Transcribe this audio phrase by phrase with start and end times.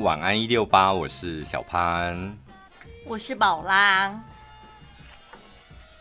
[0.00, 2.36] 晚安一六八，我是小潘，
[3.06, 4.20] 我是宝拉。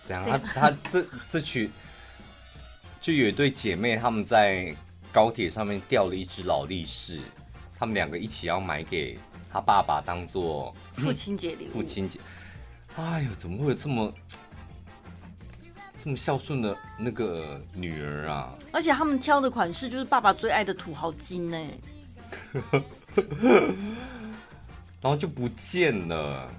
[0.04, 0.26] 怎样？
[0.26, 1.70] 他他这这曲
[3.00, 4.76] 就有一对姐妹，他们在
[5.12, 7.20] 高铁上面掉了一只劳力士，
[7.78, 11.74] 他们两个一起要买给他爸爸当做父亲节礼物。
[11.74, 12.20] 父亲节，
[12.96, 14.12] 哎呦，怎么会有这么
[16.04, 18.56] 这么孝顺的那个女儿啊？
[18.72, 21.64] 而且他们挑的款式就是爸爸最爱的土豪金呢。
[25.02, 26.50] 然后就不见了，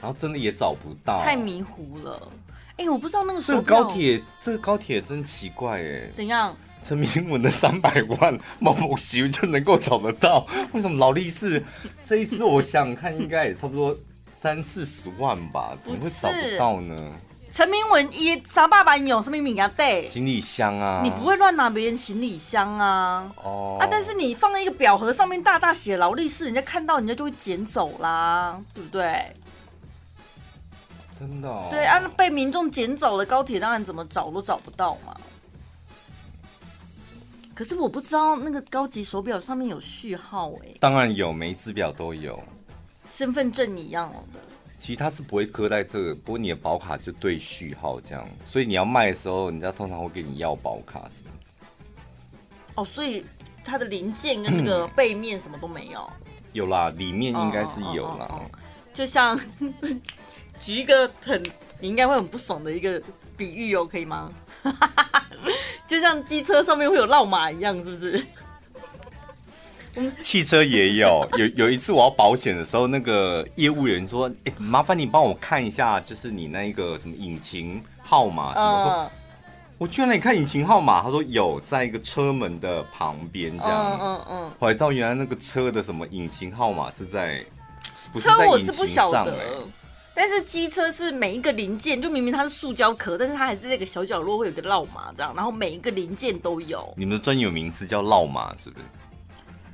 [0.00, 2.28] 然后真的也找不到，太迷糊了。
[2.76, 3.60] 哎，我不知道那个时候。
[3.60, 6.10] 这个高铁，这个高铁真奇怪哎。
[6.14, 6.56] 怎样？
[6.82, 10.46] 陈明文的三百万某某西就能够找得到？
[10.72, 11.62] 为什么劳力士
[12.04, 15.76] 这一支，我想看应该也差不多三四十万吧？
[15.80, 17.12] 怎么会找不到呢？
[17.52, 19.70] 陈明文一啥爸爸有什么名啊？
[19.76, 23.30] 对，行李箱啊，你不会乱拿别人行李箱啊？
[23.36, 23.82] 哦、oh.
[23.82, 29.36] 啊，但是你放在一个表盒上面，大大写劳力士，人家看到人家就会捡走啦，对不对？
[31.18, 31.68] 真的、哦？
[31.70, 35.14] 对啊，被民众捡走了，高铁当然怎么找都找不到嘛。
[37.54, 42.42] 可是我不知道那个高级手表上面有序号哎、欸，当然有，每一只表都有，
[43.06, 44.40] 身份证一样的。
[44.82, 51.30] 其实它是不会搁在这个，不过你的保卡就对序号这样，所以你要卖的时候，人家通常会给你要保卡什么。
[52.74, 53.24] 哦，所以
[53.64, 56.10] 它的零件跟那个背面什么都没有。
[56.52, 58.26] 有啦，里面应该是有啦。
[58.28, 58.58] 哦哦哦哦、
[58.92, 59.38] 就像
[60.60, 61.40] 举一个很
[61.78, 63.00] 你应该会很不爽的一个
[63.36, 64.32] 比喻哦，可以吗？
[65.86, 68.20] 就像机车上面会有烙码一样，是不是？
[70.22, 79.10] 汽车也有， 有有一次我要保险的时候，那个业务员说：“哎、欸，麻烦你帮我看一下，就是你那一个什么引擎号码什么。”说
[79.78, 84.50] ：“我居然看引擎号码。”他说：“有，在一个车门的旁边这样。”嗯嗯嗯。
[84.58, 87.44] 后来知道原来那个车的什么引擎号码是在，
[88.12, 88.66] 不是在引擎上，欸。
[88.66, 89.34] 车我是不晓得，
[90.14, 96.92] 但是机车是每一个零件，就明明它是塑胶壳，但是它还是那个小角落会有个烙码这样，然后每一个零件都有。
[96.96, 98.84] 你们的专有名词叫烙码，是不是？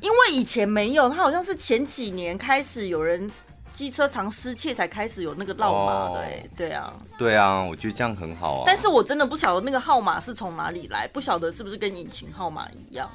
[0.00, 3.28] 因为以前没有，他好像是前几年开始有人
[3.72, 8.64] 机车藏失窃才开始有那个号码的，欸，对啊，对啊，我觉得这样很好啊。
[8.66, 13.10] 但是我真的不晓得那个号码是从哪里来，不晓得是不是跟引擎号码一样。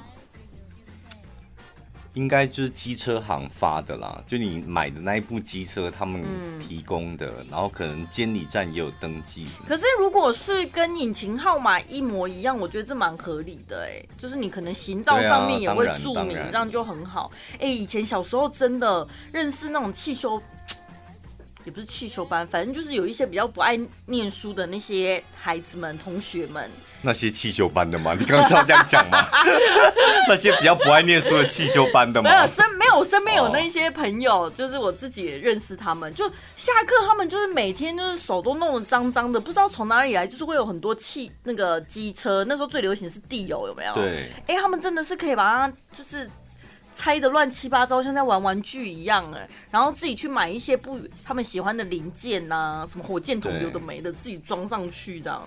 [2.14, 6.24] 应该就是机车行发的啦，就你买的那一部机车，他们
[6.58, 9.46] 提供的，嗯、然后可能监理站也有登记。
[9.66, 17.30] 可是如果是跟引擎号码一模一样，我觉得这蛮合理的哎，就是你可能行照上面也会注明，这样就很好。
[17.60, 20.40] 哎，以前小时候真的认识那种汽修。
[21.64, 26.70] 也不是汽修班，反正就是有一些比较不爱念书的那些孩子们、同学们。
[27.02, 28.14] 那些汽修班的吗？
[28.18, 29.18] 你刚刚是要这样讲吗？
[30.28, 32.30] 那些比较不爱念书的汽修班的吗？
[32.30, 36.12] 没有身没有，我身边有那一些朋友，就是我自己也认识他们。
[36.14, 36.26] 就
[36.56, 42.44] 下课，他们就是每天就是手都弄得脏脏的，不知道从哪里来，就是会有很多汽那个机车。
[42.44, 43.94] 那时候最流行的是地油，有没有？
[43.94, 44.30] 对。
[44.46, 46.30] 哎，他们真的是可以把它就是。
[46.96, 55.42] 拆的乱七八糟，像在玩玩具一样哎，然后自己去买一些不他们喜欢的零件呐、啊，什么火箭筒有的没的，自己装上去这样。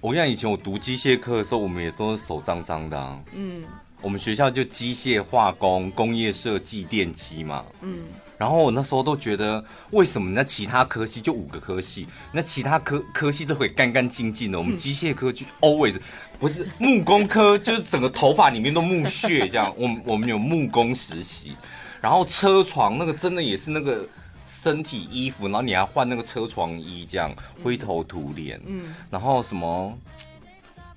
[0.00, 3.20] 我像以前我读机械课的时候，我们也都是手脏脏的、啊。
[3.34, 3.62] 嗯，
[4.00, 7.64] 我们学校就机械化工、工业设计、电机嘛。
[7.82, 8.02] 嗯。
[8.36, 15.96] 然后我那时候都觉得，为什么那其他科系就五个科系，那其他科科系都可以干干净净的，我们机械科就 always
[16.42, 19.72] 不是木工科，就是整个头发里面都木屑这样。
[19.78, 21.56] 我我们有木工实习，
[22.00, 24.04] 然后车床那个真的也是那个
[24.44, 27.32] 身体衣服，然后你还换那个车床衣这样，
[27.62, 28.60] 灰头土脸。
[28.66, 29.96] 嗯，然后什么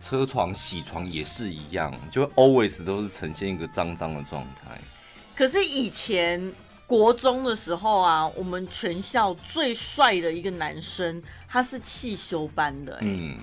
[0.01, 4.81] 车床洗床也是一样，就 always 都是呈现一个脏脏的状态。
[5.35, 6.51] 可是以前。
[6.87, 13.39] 国中的时候啊，我们全校最帅的一个男生，他是汽修班的、嗯，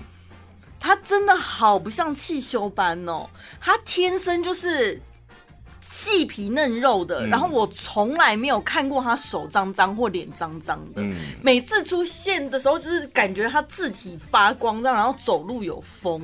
[0.83, 3.25] 他真的好不像汽修班哦，
[3.61, 4.99] 他天生就是
[5.79, 7.25] 细皮嫩肉的。
[7.25, 11.01] 嗯、然后我从来没有看过他手脏脏或脸脏脏的。
[11.01, 16.21] 嗯，每次出现的时候，就是感觉他自己发光，这样，然后走路有风。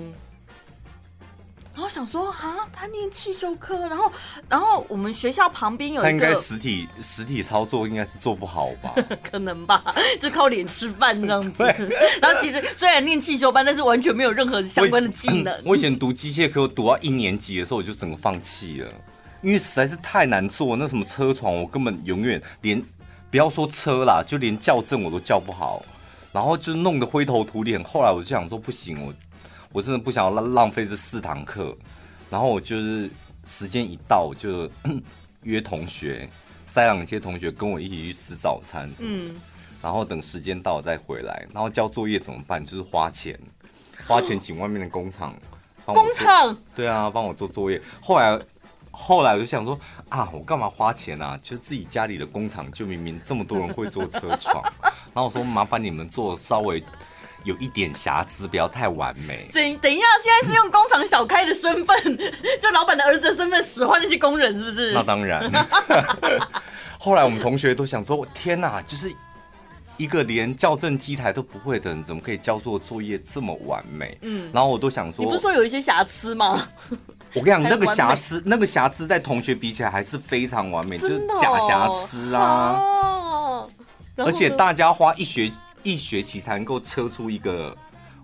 [1.79, 4.11] 然后想说啊，他念汽修科，然后，
[4.49, 8.93] 然后我们学校旁边有一个，他应该实体实体操作应该是做不好吧？
[9.23, 9.81] 可能吧，
[10.19, 11.63] 就靠脸吃饭这样子。
[12.21, 15.57] 然后其实虽然念汽修班，但是完全没有任何相关的技能。
[15.63, 18.91] 我以前读机械科，读到一年级的时候，我就整个放弃了，
[19.41, 20.75] 因为实在是太难做。
[20.75, 22.83] 那什么车床，我根本永远连
[23.31, 25.81] 不要说车啦，就连校正我都校不好，
[26.33, 27.81] 然后就弄得灰头土脸。
[27.81, 29.13] 后来我就想说，不行，我。
[29.71, 31.77] 我真的不想要浪浪费这四堂课，
[32.29, 33.09] 然后我就是
[33.45, 34.69] 时间一到，我就
[35.43, 36.27] 约同学
[36.65, 39.35] 塞朗一些同学跟我一起去吃早餐，嗯，
[39.81, 42.63] 然后等时间到了再回来，然后交作业怎么办？
[42.65, 43.39] 就是花钱，
[44.07, 45.35] 花钱请外面的工厂，
[45.85, 47.79] 工厂，对啊，帮我做作业。
[48.01, 48.39] 后来，
[48.89, 49.79] 后来我就想说
[50.09, 51.39] 啊，我干嘛花钱啊？
[51.43, 56.83] 就是自己家里的工厂，就明明这么多人会做车床，然后我说麻烦你们做稍微。
[57.43, 59.49] 有一点瑕疵，不要太完美。
[59.53, 62.17] 等等一下，现在是用工厂小开的身份，
[62.61, 64.91] 就老板的儿子的身份使唤那些工人，是不是？
[64.91, 65.49] 那当然。
[66.99, 69.09] 后来我们同学都想说：“天哪，就是
[69.95, 74.49] 一个连校正机台都不会的人，怎么可以交做作业这么完美？”嗯。
[74.53, 76.67] 然后我都想说：“你不是说有一些瑕疵吗？”
[77.33, 82.81] 我跟你讲，那个瑕疵， 那个瑕疵在同学比起来还是非常完美，哦、就是假瑕疵啊。
[82.81, 83.69] 哦、
[84.17, 85.51] 而且大家花一学。
[85.83, 87.75] 一学期才能够车出一个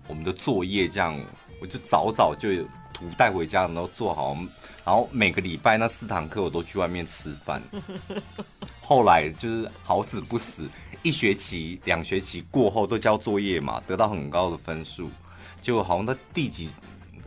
[0.06, 1.18] 我们的作业，这样
[1.60, 2.50] 我就早早就
[2.92, 4.36] 图带回家，然后做好，
[4.84, 7.62] 然后每个礼拜那四堂课我都去外面吃饭。
[8.82, 10.68] 后来就是好死不死，
[11.02, 15.10] 一学期、两学期过后都交作业嘛，得到很高的分数，
[15.60, 16.70] 就好像在第几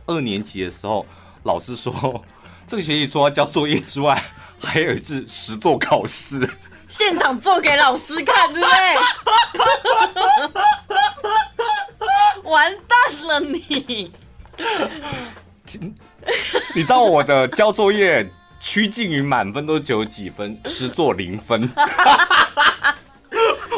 [0.06, 1.04] 二年级的时候，
[1.44, 2.24] 老师说
[2.66, 4.22] 这个学期除了交作业之外，
[4.58, 6.48] 还有一次实作考试。
[6.90, 8.78] 现场做给老师看，对不对？
[12.50, 14.12] 完蛋了你！
[16.74, 18.28] 你知道我的交作业
[18.58, 21.70] 趋近于满分都九几分， 实作零分。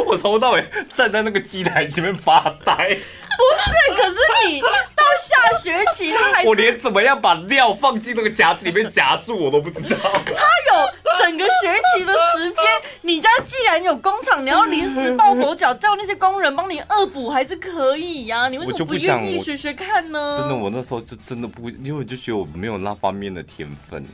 [0.06, 2.96] 我从头到尾站在那个机台前面发呆。
[3.36, 6.44] 不是，可是你到下学期他还……
[6.44, 9.96] 我连怎么样把料放进那个夹子里面夹住我都不知道。
[10.00, 12.64] 他有整个学期的时间，
[13.02, 18.48] 你家既然有工厂，你要临时抱佛脚叫那些工人帮你恶补还是可以呀？
[18.48, 20.38] 你为什么不愿意学学看呢？
[20.38, 24.04] 真的，我那时候就真的不，因为我就觉得我没有那方面的天分。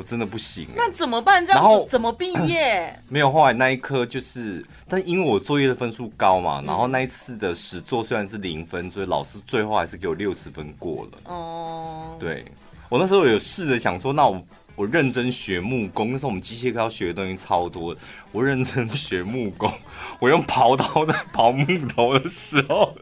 [0.00, 1.44] 我真的不行，那怎么办？
[1.44, 2.90] 这样子怎么毕业？
[3.06, 11.18] 没有，后来那一科就是，但因为我作业的分数高嘛，然后那一次的实作虽然是零分，所以老师最后还是给我六十分过了。
[11.24, 12.46] 哦，对，
[12.88, 14.42] 我那时候有试着想说，那我
[14.74, 17.94] 我认真学木工，那时候我们机械科要学的东西超多，
[18.32, 19.70] 我认真学木工，
[20.18, 22.96] 我用刨刀在刨木头的时候。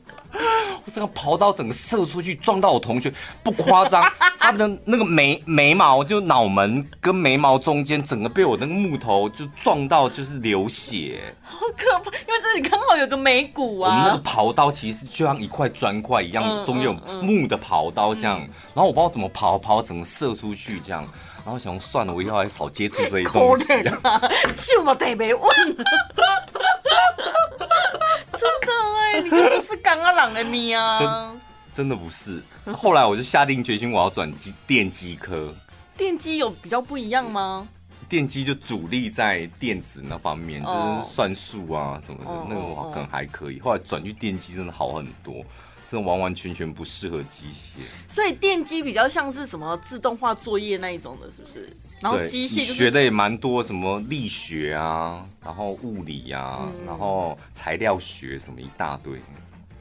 [0.89, 3.13] 我这个刨刀整个射出去，撞到我同学，
[3.43, 4.03] 不夸张，
[4.41, 12.11] 他的那个眉眉毛就脑门跟眉毛中间，整个被我那个木头就撞到，就是流血，好可怕！
[12.27, 13.91] 因为这里刚好有个眉骨啊。
[13.91, 18.39] 我们那个刨刀其实就像一块砖块一样，中间有木的刨刀这样，
[18.75, 21.07] 然后我不知道怎么刨，刨整个射出去这样，
[21.45, 23.65] 然后想算了，我以后还少接触这些东西。
[24.55, 25.51] 就我特别稳。
[28.39, 30.99] 真的哎，你不是刚刚朗的咪啊？
[31.75, 32.43] 真真的不是。
[32.73, 35.55] 后来我就下定决心，我要转机电机科。
[35.97, 37.67] 电机有比较不一样吗？
[38.09, 43.61] 电机就主力在电子那方面，就是算术啊什么的，那个我可能还可以。
[43.61, 45.45] 后来转去电机真的好很多，
[45.91, 47.81] 真的完完全全不适合机械。
[48.09, 51.77] 所以电机比较像是什么自动化作业那一种的，是不是？
[52.01, 59.21] 然后机械学的也蛮多，什么力学啊，然后物理啊，嗯、然后材料学什么一大堆，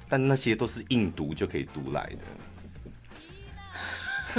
[0.10, 2.18] 但那些都是硬读就可以读来的。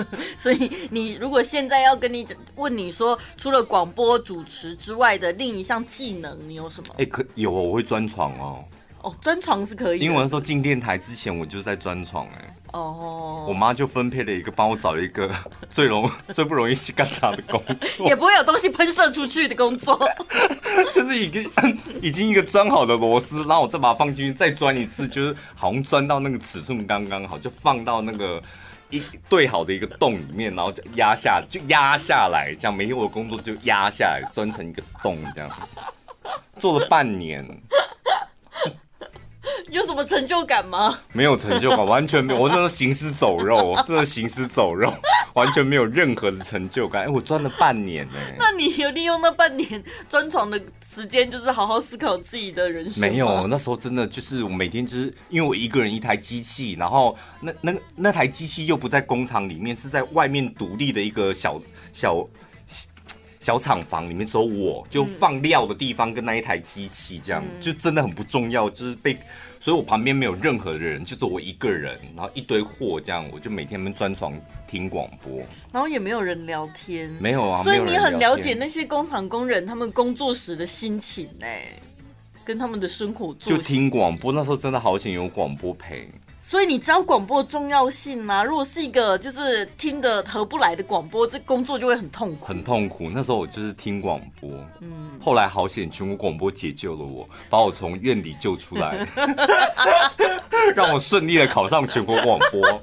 [0.39, 6.95] 所以你如果现在要跟你问你说，除了广播主持之外的另一项技能，你有什么？
[6.99, 8.65] 哎，可有我会钻床哦。
[9.03, 10.01] 哦，钻床是可以。
[10.01, 12.55] 因为那时候进电台之前，我就在钻床哎。
[12.73, 13.45] 哦。
[13.49, 15.31] 我妈就分配了一个，帮我找了一个
[15.71, 17.63] 最容最不容易洗干净的工
[17.97, 19.99] 作，也不会有东西喷射出去的工作，
[20.95, 21.51] 就是已经
[22.03, 28.43] 已经一个钻好的螺丝，然后我再把它放进去，再钻一次，就是好像钻到那个尺寸刚刚好，就放到那个
[28.91, 35.51] 一对好的一个洞里面，然后就压下，就压下来，这样每天我的工作就压下来，钻成一个洞，这样
[36.59, 37.47] 做了半年。
[39.71, 40.99] 有什么成就感吗？
[41.13, 42.41] 没有成就感，完全没有。
[42.41, 44.93] 我那是行尸走肉， 真的行尸走肉，
[45.35, 47.05] 完全没有任何的成就感。
[47.05, 48.15] 哎，我钻了半年呢。
[48.39, 53.01] 那你有利用那半年钻床的时间，就是好好思考自己的人生？
[53.01, 61.61] 没有，那时候真的就是我每天就是因为我一个人一台机器，然后那那那台机器又不在工厂里面，是在外面独立的一个小
[61.93, 62.27] 小
[63.41, 69.17] 小厂房里面，只有我就放料的地方跟那一台机器这样，嗯、就真的很不重要，就是被。
[69.61, 74.33] 所以我旁边没有任何的人，就是我一个人，然后一堆货这样，我就每天们钻床
[74.67, 77.63] 听广播，然后也没有人聊天，没有啊。
[77.63, 81.47] 所以你很了解那些工厂工人他们工作时的心情呢，
[82.45, 83.35] 跟他们的生活。
[83.41, 86.09] 就听广播，那时候真的好想有广播陪，
[86.51, 88.43] 所以你知道广播的重要性吗？
[88.43, 92.47] 如果是一个就是听得合不来的广播，这工作就会很痛苦。
[92.47, 93.11] 很痛苦。
[93.13, 94.49] 那时候我就是听广播，
[94.81, 99.07] 嗯，后来好险，全国广播解救了我，把我从院里救出来，
[100.75, 102.81] 让我顺利的考上全国广播。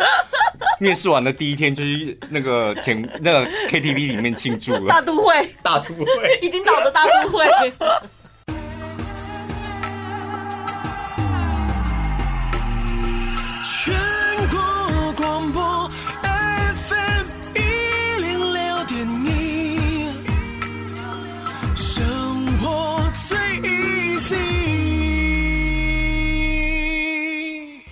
[0.80, 4.90] 面试完的第一天，就去那个前那个 KTV 里面庆祝了。
[4.90, 6.06] 大都会，大都会，
[6.40, 7.48] 已经倒的大都会。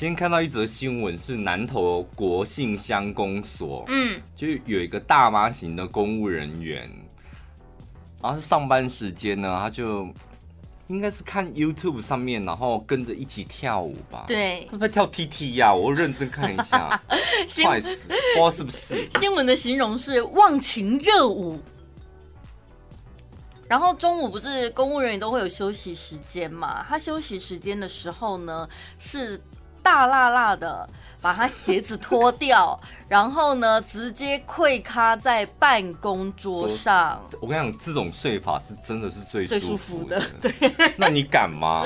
[0.04, 6.92] 今天看到一则新闻，是南投国信乡公所，嗯，就有一个大妈型的公务人员，
[8.22, 10.06] 然后是上班时间呢，他就
[10.88, 14.26] 应该是看 YouTube 上面，然后跟着一起跳舞吧。
[14.28, 15.74] 对，他是不是跳 TT 呀？
[15.74, 17.02] 我认真看一下，
[17.64, 19.10] 快死，不知道是不是？
[19.22, 21.58] 新闻的形容是忘情热舞，
[23.70, 26.86] 然后中午不是公务人员都会有休息时间嘛？
[26.90, 28.68] 他休息时间的时候呢
[29.00, 29.40] 是。
[29.84, 30.90] 大辣辣的
[31.22, 37.22] 把他鞋子脱掉，然后呢，直接跪咖在办公桌上。
[37.40, 40.20] 我跟你讲，这种睡法是真的是最最舒服的。
[40.42, 40.52] 对，
[40.98, 41.86] 那你敢吗？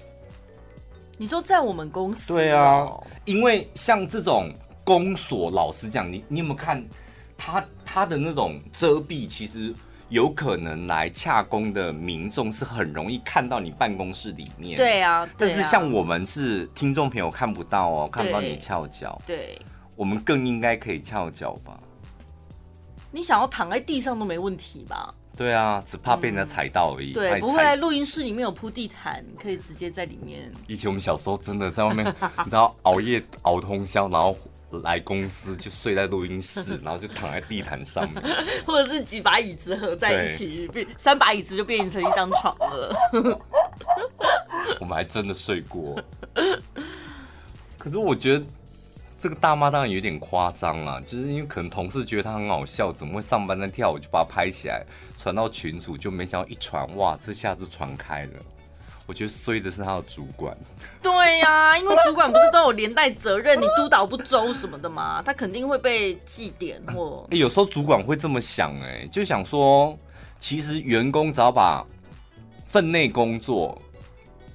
[1.16, 2.34] 你说在我们公司？
[2.34, 2.86] 对啊，
[3.24, 4.52] 因为像这种
[4.84, 6.84] 公所，老实讲，你你有没有看
[7.38, 9.28] 他他的那种遮蔽？
[9.28, 9.74] 其实。
[10.10, 14.76] 有可能来洽公的民众是很容易看到你办公室里面。
[14.76, 19.16] 对啊，但是像我们是听众朋友看不到哦，看不到你翘脚。
[19.24, 19.56] 对，
[19.94, 21.78] 我们更应该可以翘脚吧？
[23.12, 25.14] 你想要躺在地上都没问题吧？
[25.36, 27.12] 对啊，只怕被人家踩到而已。
[27.12, 30.52] 对，不会在录音室里面有铺地毯，可以直接在里面。
[30.66, 32.04] 以前我们小时候真的在外面，
[32.38, 34.36] 你知道熬夜熬通宵，然后。
[34.78, 38.22] 来公司就睡在录音室， 然后就躺在地毯上面，
[38.64, 42.96] 或者是几把椅子合在一起，变三把椅子就变成一张床了。
[44.80, 46.00] 我们还真的睡过，
[47.76, 48.44] 可是我觉得
[49.18, 54.84] 这个大妈当然有点夸张了，就是因为可能同事觉得她很好笑，怎么会上班在跳舞，就把她拍起来
[55.18, 58.32] 传到群组，就没想到一传，哇，这下就传开了。
[59.10, 60.56] 我觉得衰的是他的主管。
[61.02, 65.20] 对呀、啊，因为主管不是都有连带责任，你督导不周什么的嘛？
[65.20, 67.26] 他肯定会被记点或。
[67.32, 69.98] 有时候主管会这么想、欸，哎，就想说，
[70.38, 71.84] 其实员工只要把
[72.68, 73.76] 分内工作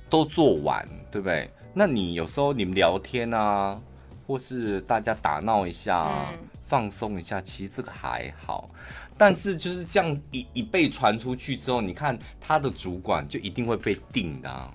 [0.09, 1.51] 都做完，对不对？
[1.73, 3.77] 那你有时候你们聊天啊，
[4.25, 8.69] 或是大家打闹一下，嗯、放松一下，其实这个还好。
[9.17, 14.73] 但是就是这样一一被传出去之后，你看他的主管就一定会被定的、啊，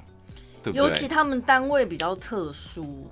[0.63, 0.79] 对不对？
[0.79, 3.07] 尤其他们单位比较特殊，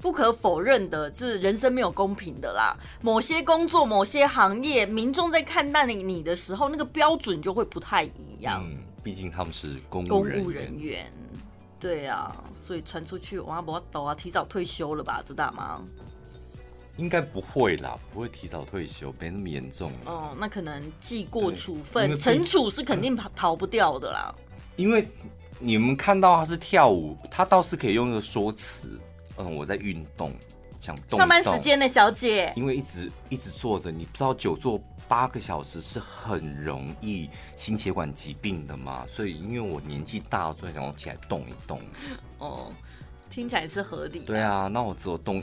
[0.00, 2.74] 不可否认的，是人生没有公平的啦。
[3.02, 8.64] 某些工作、某些行业，民众在看待你的时候，那个标准就会不太一样。
[8.64, 11.12] 嗯，毕竟他们是公公务人员，
[11.78, 12.34] 对啊，
[12.66, 15.82] 所以传出去，哇，不要抖啊，提早退休了吧，知道吗？
[16.96, 19.90] 应该不会啦，不会提早退休，没那么严重。
[20.04, 24.34] 哦，那可能记过处分，惩处是肯定逃逃不掉的啦。
[24.76, 25.08] 因为
[25.58, 28.98] 你们看到他是跳舞，他倒是可以用一个说辞，
[29.36, 30.32] 嗯，我在运动，
[30.80, 31.18] 想动，动。
[31.18, 34.78] 上班时间的小姐，因为一直一直坐着，你不知道久坐
[35.08, 39.06] 八个小时是很容易心血管疾病的嘛。
[39.08, 41.80] 所以因为我年纪大了，所以想要起来动一动。
[42.38, 42.70] 哦，
[43.30, 44.20] 听起来是合理。
[44.20, 45.42] 对啊，那我只有动。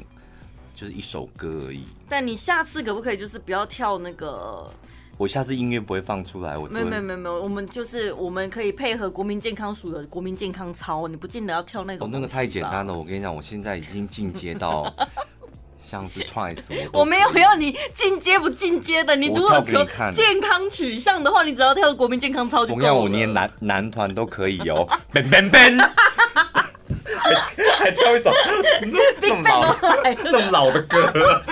[0.78, 1.84] 就是一首歌而已。
[2.08, 4.72] 但你下次可不可以就是不要跳那个？
[5.18, 6.56] 我下次音乐不会放出来。
[6.56, 12.06] 我没有没有没有没有，我们就是我们可以配合国民健康署的国民健康操，你不见得要跳那种。
[12.06, 12.94] 哦，那个太简单了。
[12.96, 14.96] 我跟你讲，我现在已经进阶到
[15.80, 16.88] 像是 Twice。
[16.94, 22.82] 我没有要你进阶不进阶的，你如果求健康取向的话，你只要跳国民健康操就够了。
[22.82, 24.88] 同样，我连男男团都可以哦。
[25.12, 25.90] Ben Ben Ben。
[27.78, 28.32] 还跳一首
[29.22, 29.76] 那么老
[30.26, 31.08] 那么老的歌，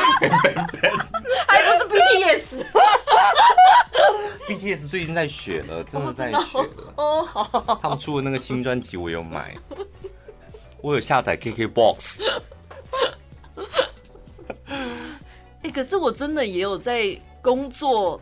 [1.47, 2.65] 还不是 BTS。
[4.47, 6.93] BTS 最近在学了，真的在学了。
[6.97, 7.79] 哦，好。
[7.81, 9.55] 他们出的那个新专辑我有买，
[10.81, 12.21] 我有下载 KKBOX。
[15.63, 18.19] 哎，可是我真的也有在工作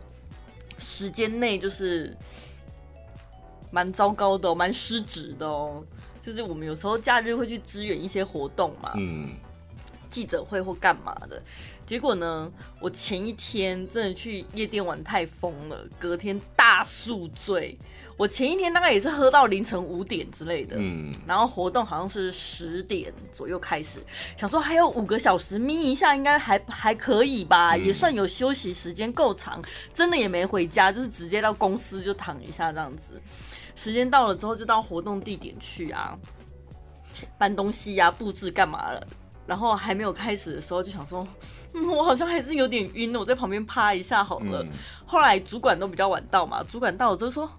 [0.78, 2.16] 时间内，就是
[3.70, 5.82] 蛮糟糕的，蛮失职的哦。
[6.24, 9.34] 就是我们有时候假日会去支援一些活动嘛，嗯，
[10.08, 11.42] 记者会或干嘛的。
[11.84, 12.50] 结果呢，
[12.80, 17.76] 我前一天真的去夜店玩太疯了，隔天大宿醉。
[18.16, 23.98] 我前一天大概也是喝到凌晨五点之类的，嗯，然后活动好像是十点左右开始，
[24.38, 29.60] 想说还有五个小时眯一下应该还还可以吧，嗯，也算有休息时间够长，
[29.92, 33.20] 真的也没回家，就是直接到公司就躺一下这样子。
[33.76, 36.16] 时间到了之后就到活动地点去啊，
[37.38, 39.06] 搬东西呀，啊，布置干嘛了，
[39.46, 41.26] 然后还没有开始的时候就想说，
[41.72, 44.62] 嗯， 我好像还是有点晕，我在旁边趴一下好了。
[44.62, 44.68] 嗯，
[45.06, 47.50] 后来主管都比较晚到嘛，主管到了之后说。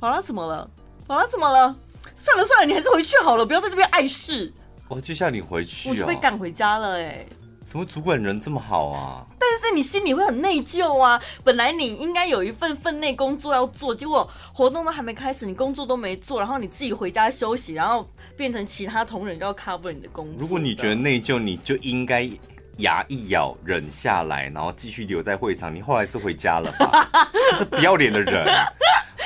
[0.00, 0.68] 宝拉怎么了？
[1.06, 1.74] 宝拉怎么了？
[2.14, 4.52] 算了算了，你还是回去好了，不要在这边碍事。
[4.86, 7.26] 我就叫你回去，我就被赶回家了哎。
[7.64, 9.24] 怎么主管人这么好啊？
[9.38, 11.20] 但是你心里会很内疚啊。
[11.42, 20.34] 本来你应该有一份分内工作要做，结果活动都还没开始，你工作都没做，然后你自己回家休息，然后变成其他同仁要 cover 你的工作。
[20.38, 22.28] 如果你觉得内疚，你就应该
[22.76, 25.74] 牙一咬忍下来，然后继续留在会场。
[25.74, 27.08] 你后来是回家了吧？
[27.58, 28.46] 这不要脸的人。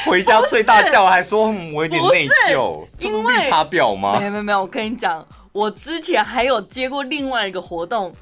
[0.06, 4.16] 回家睡大觉还说我有点内疚，因为绿茶婊吗？
[4.18, 8.14] 没有没有没有，我跟你讲，我之前还有接过另外一个活动，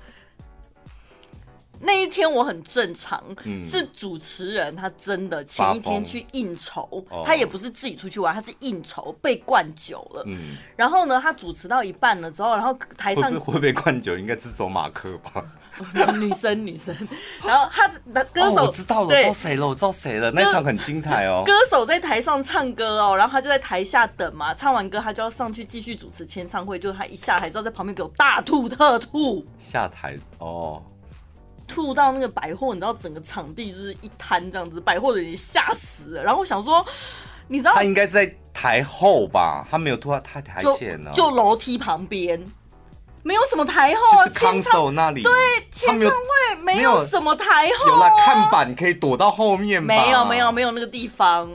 [1.81, 15.45] 那一天我很正常，嗯、是主持人他真的前一天去应酬，他也不是自己出去玩，他是应酬被灌酒了，嗯、然后呢，他主持到一半了之后，然后台上会，会被灌酒，应该是走马克吧。
[16.19, 16.97] 女生女生，
[17.45, 21.43] 然后他的歌手、哦、我知道了，我知道谁了，我知道谁了，那场很精彩哦。
[21.47, 29.45] 歌手在台上唱歌哦，然后他就在台下等嘛，唱完歌他就要上去继续主持签唱会，就他一下台之后在旁边给我大吐特吐。
[29.59, 30.83] 下台哦，
[31.67, 36.23] 吐到那个百货，你知道整个场地就是一滩这样子，百货的人吓死了。
[36.23, 36.85] 然后我想说，
[37.49, 39.67] 你知道他应该是在台后吧？
[39.71, 42.41] 他没有吐到他台前呢，就楼梯旁边。
[43.23, 45.33] 没有什么台后啊，康手那里对，
[45.73, 49.89] 签唱会没有什么台后，有了看板可以躲到后面吗？
[49.89, 51.51] 没有没有没有那个地方，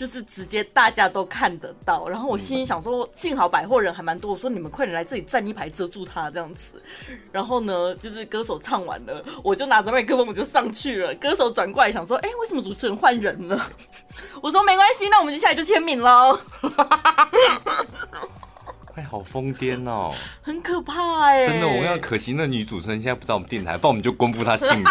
[0.00, 2.08] 就是直接大家都看得到。
[2.08, 6.82] 然后我心里想说，幸好百货人还蛮多，我说你们快点来这里站一排遮住他这样子。
[7.30, 11.14] 然后呢，就是歌手唱完了，我就拿着麦克风我就上去了。
[11.16, 13.70] 歌手转过来想说，哎，为什么主持人换人了？
[14.40, 16.40] 我说没关系，那我们接下来就签名喽。
[18.96, 20.14] 哎，好疯癫哦！
[20.40, 24.84] 很可怕哎，真的，我要可惜那女主持人现在不在我们电台，不然我们就公布她姓名。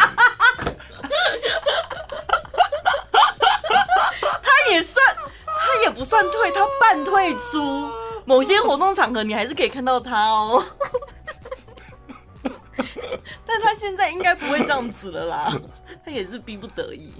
[4.69, 5.03] 他也算，
[5.45, 7.89] 他也不算退，他半退出。
[8.23, 10.63] 某些活动场合，你还是可以看到他哦。
[13.45, 15.59] 但他现在应该不会这样子了啦，
[16.05, 17.15] 他也是逼不得已。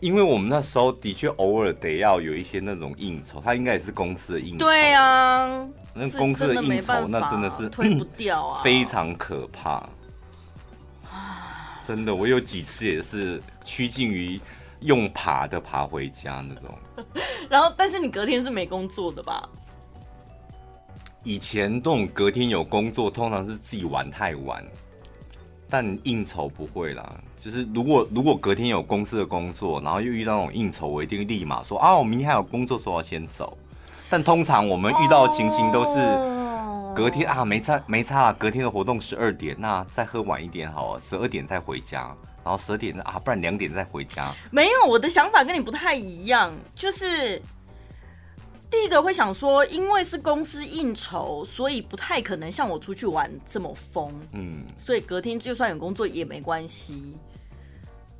[0.00, 4.64] 因为我们那时候的确偶尔得要有一些那种应酬，他应该也是公司的应酬。
[4.64, 5.64] 对啊。
[5.94, 9.88] 那公司的应酬，那真的是推不掉啊， 非常可怕。
[11.86, 14.40] 真的，我有几次也是趋近于
[14.82, 16.74] 用爬的爬回家那种。
[17.48, 19.48] 然后，但是你隔天是没工作的吧？
[21.24, 24.64] 以前这种隔天有工作，通常是自己玩太晚，
[25.68, 27.14] 但应酬不会啦。
[27.38, 33.56] 就是如果如果隔天有公司的工作，然后又遇到那种应酬，我一定立马说啊，我明天还有工作，说要先走。
[34.10, 35.94] 但通常我们遇到的情形都是
[36.94, 44.32] 隔天啊，没差没差啊，隔天的活动十二点，那再喝晚一点好了，十二点再回家，然后十二点啊，不然两点再回家。
[44.50, 47.40] 没有，我的想法跟你不太一样，就是
[48.70, 57.16] 第一个会想说，因为是公司应酬，所以不太可能像我出去玩这么疯，嗯，所以隔天就算有工作也没关系。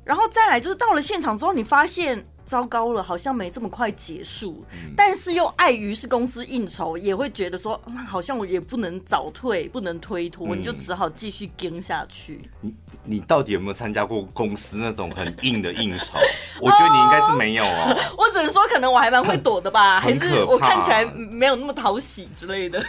[0.03, 2.23] 然后再来就是到了现场之后，你发现。
[2.45, 12.41] 糟糕了，好像没这么快结束，嗯、但是又碍于是公司应酬，也会觉得说，那好像我也不能早退，不能推脱，嗯、你就只好继续跟下去。
[12.61, 12.73] 你
[13.05, 16.17] 你到底有没有参加过公司那种很硬的应酬？
[16.61, 17.97] 我觉得你应该是没有哦。
[18.17, 22.83] 我只能说，可能我还蛮会躲的吧，还是我看起来没有那么讨喜之类的。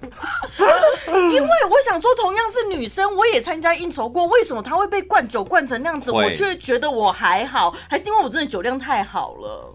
[1.32, 7.70] 因为我想说，同样是女生，我也参加应酬过，为什么她会被灌酒灌成那样子，我却觉得我还好？
[7.88, 9.74] 还是因为我真的酒量太好了？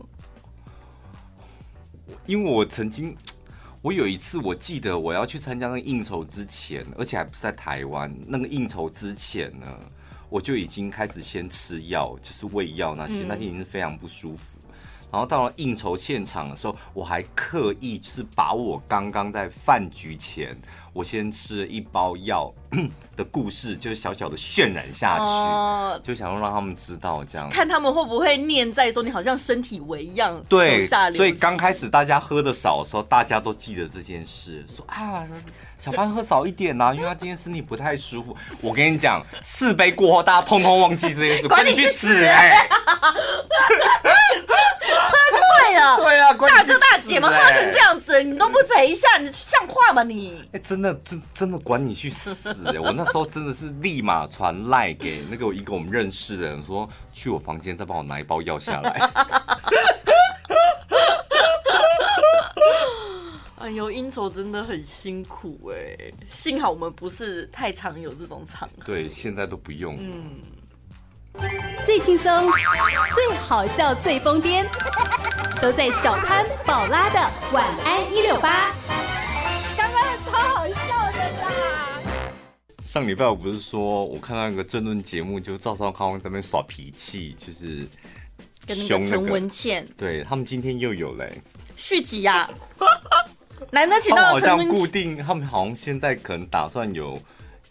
[2.26, 3.16] 因为我曾经，
[3.84, 9.68] 我有一次，我记得我要去参加那个应酬之前，而且还不是在台湾，那个应酬之前呢，
[10.28, 14.58] 我就已经开始先吃药，就是胃药那些，嗯、那天已经是非常不舒服。
[15.12, 20.58] 然后到了应酬现场的时候，我还刻意是把我刚刚在饭局前，
[20.96, 22.50] 我先吃了一包药，
[23.18, 30.42] 的故事，就是小小的渲染下去，哦、就想要让他们知道这样，看他们会不会念在说你好像身体为一样。
[30.48, 35.26] 对，所以刚开始大家喝的少的时候，大家都记得这件事，说啊，
[35.78, 38.34] 小潘喝少一点呐、啊， 因为他今天身体不太舒服。
[38.62, 42.70] 我跟你讲，四杯过后，大家通通忘记这件事，赶紧去死哎、欸！
[45.60, 50.40] 对了， 对啊，大哥大姐们喝成这样子，你都不陪一下，你像话吗你？
[50.54, 52.36] 哎、欸，真的，真真的管你去死！
[52.66, 58.92] 哎，我那时候真的是立马传赖给那个一个我们认识的人，说去我房间再帮我拿一包药下来。
[63.58, 65.98] 哎呦，应酬真的很辛苦哎，
[66.30, 68.76] 幸好我们不是太常有这种场合。
[68.86, 69.98] 对，现在都不用。
[70.00, 70.40] 嗯，
[71.86, 72.52] 最轻松、
[73.16, 74.66] 最好笑、最疯癫。
[75.62, 78.72] 都在小潘宝拉的晚安一六八，
[82.86, 87.88] 上礼拜我不是说我看到一个争论节目，就赵少康在那边耍脾气，就是
[88.64, 91.42] 跟那个陈文茜，对他们今天又有嘞。
[91.76, 92.48] 续集呀，
[93.72, 97.20] 难得请到陈文茜，好像固定，他们好像现在可能打算有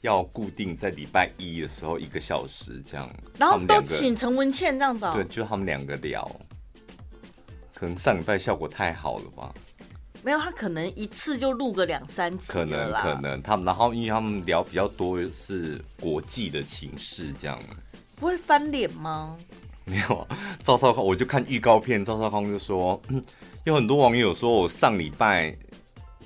[0.01, 6.29] 要固定在礼拜一的时候一个小时这样，然后都请陈文茜这样子，对，就他们两个聊。
[7.73, 9.55] 可能上礼拜效果太好了吧？
[10.25, 12.51] 没有，他可能一次就录个两三集。
[12.51, 17.61] 可能可能他们，然后因为他们聊比较多是国际的情势，这样
[18.17, 19.37] 不会翻脸吗？
[19.85, 20.27] 没有，
[20.63, 22.99] 赵少康，我就看预告片，赵少康就说，
[23.65, 25.55] 有很多网友说我上礼拜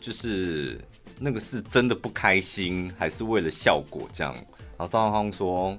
[0.00, 0.80] 就是
[1.18, 4.32] 那个是真的不开心，还是为了效果这样？
[4.32, 5.76] 然后赵少康说，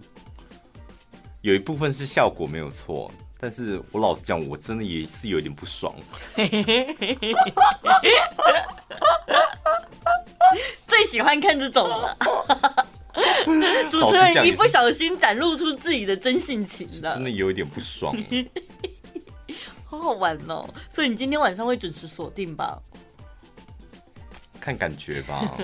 [1.39, 3.09] 有一部分是效果没有错。
[3.41, 5.95] 但是我老实讲，我真的也是有点不爽。
[10.85, 12.17] 最喜欢看这种了，
[13.89, 18.13] 主持人一不小心展露出自己的真性情了，真的有一点不爽。
[19.85, 20.67] 好好玩哦！
[20.93, 22.77] 所以你今天晚上会准时锁定吧？
[24.59, 25.57] 看感觉吧。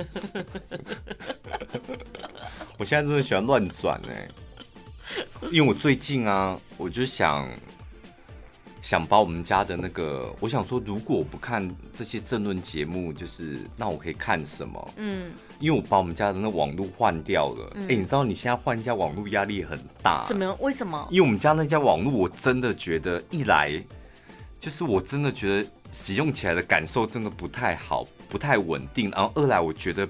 [2.77, 4.27] 我现在真的喜欢乱转哎。
[5.51, 7.49] 因为我最近啊，我就想
[8.81, 14.93] 想把我们家的那个，我想说，如果我不看这些政论节目，就是那我可以看什么？
[14.97, 17.65] 嗯，因为我把我们家的那网络换掉了。
[17.69, 20.23] 哎、嗯欸，你知道你现在换一家网络压力很大。
[20.27, 20.55] 什么？
[20.59, 21.07] 为什么？
[21.09, 23.71] 因为我们家那家网络，我真的觉得一来
[24.59, 29.09] 就是我真的觉得使用起来的感受真的不太好，不太稳定。
[29.11, 30.07] 然后二来，我觉得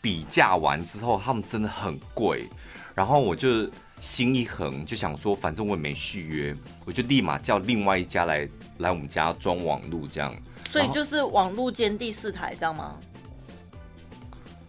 [0.00, 2.48] 比价完之后，他们真的很贵。
[2.94, 3.68] 然后我就。
[4.00, 10.34] 心一横，就想说，反正我也没续约，我就立马叫另外一家来来我们家装网路，这样。
[10.70, 12.94] 所以就是网路兼第四台，这样吗？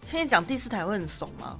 [0.04, 1.56] 现在讲第四台会很怂吗？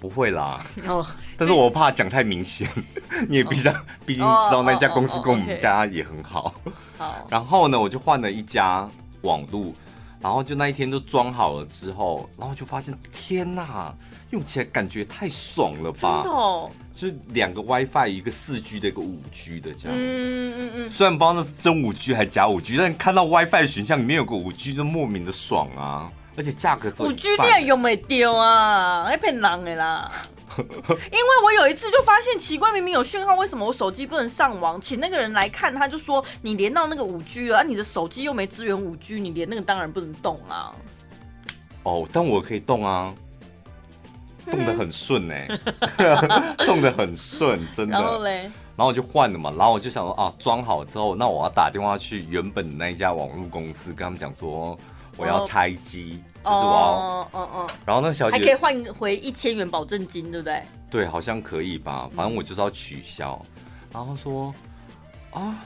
[0.00, 0.64] 不会啦。
[0.88, 1.06] 哦。
[1.36, 2.68] 但是我怕讲太明显，
[3.28, 3.72] 你也毕竟
[4.06, 6.54] 毕竟知道那家公司跟我们家也很好。
[6.96, 7.26] 好。
[7.30, 8.88] 然后呢，我就换了一家
[9.22, 9.74] 网路，
[10.20, 13.94] 然后就那一天都装好了之后，然后就发现，天哪！
[14.34, 16.22] 用起来感觉太爽了吧？
[16.22, 19.96] 真的哦，就是两个 WiFi，一个四 G 的，一个五 G 的这样。
[19.96, 20.90] 嗯嗯嗯。
[20.90, 26.10] 虽然不知道那是真五 G 还是假五 G，但看到 WiFi 选项里面有个五 G，就莫名的爽啊！
[26.36, 30.10] 而且价格五 G 电用没丢啊，还骗人的啦。
[30.58, 34.80] 因为我有一次就发现奇怪，明明有讯号，为什么我手机不能上网？
[34.80, 40.72] 请那个人来看，他就说你连到那个五 G 了，啊，你的手机又没支援五 G，你连那个当然不能动啊。
[41.84, 43.12] 哦，但我可以动啊。
[44.50, 45.48] 动得很顺哎，
[46.66, 47.92] 动得很顺，真的。
[47.92, 48.42] 然后嘞，
[48.76, 54.78] 然后我就换了嘛，然后我就想说啊，装好之后，那我要打电话去原本的那一家网络公司，跟他们讲说
[55.16, 57.68] 我要拆机，哦、就是我要，嗯嗯。
[57.86, 60.62] 然后那个小姐还可以换回一千元保证金，对不对？
[60.90, 63.40] 对，好像可以吧，反正我就是要取消。
[63.92, 64.54] 然后说
[65.32, 65.64] 啊，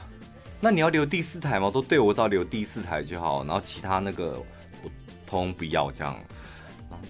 [0.59, 1.69] 那你要留第四台吗？
[1.71, 4.41] 都对，我只要留第四台就好，然后其他那个
[4.83, 4.89] 我
[5.25, 6.15] 通通不要这样。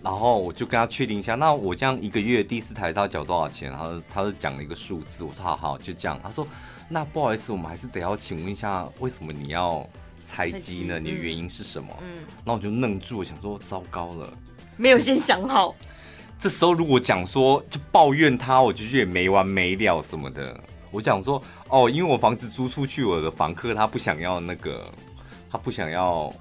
[0.02, 3.70] 然后我就跟他确定一下，那我这样一个月第四台他要缴多少钱？
[3.70, 6.20] 然后他就讲了一个数字，我说好好就这样。
[6.24, 6.48] 他说
[6.88, 9.88] 那不好意思，我们还是得要请问一下，为什么你要
[10.26, 11.00] 拆机呢？
[11.00, 11.94] 你的原因是什么？
[12.02, 14.34] 嗯，那我就愣住，我想说糟糕了，
[14.78, 15.76] 没有先想好。
[16.40, 20.58] 这时候如果讲说就抱怨他，我就觉得也没完没了什么的。
[20.92, 24.88] 我讲说哦，因为我房子租出去，我的房客他不想要那个，
[25.52, 26.34] 他不想要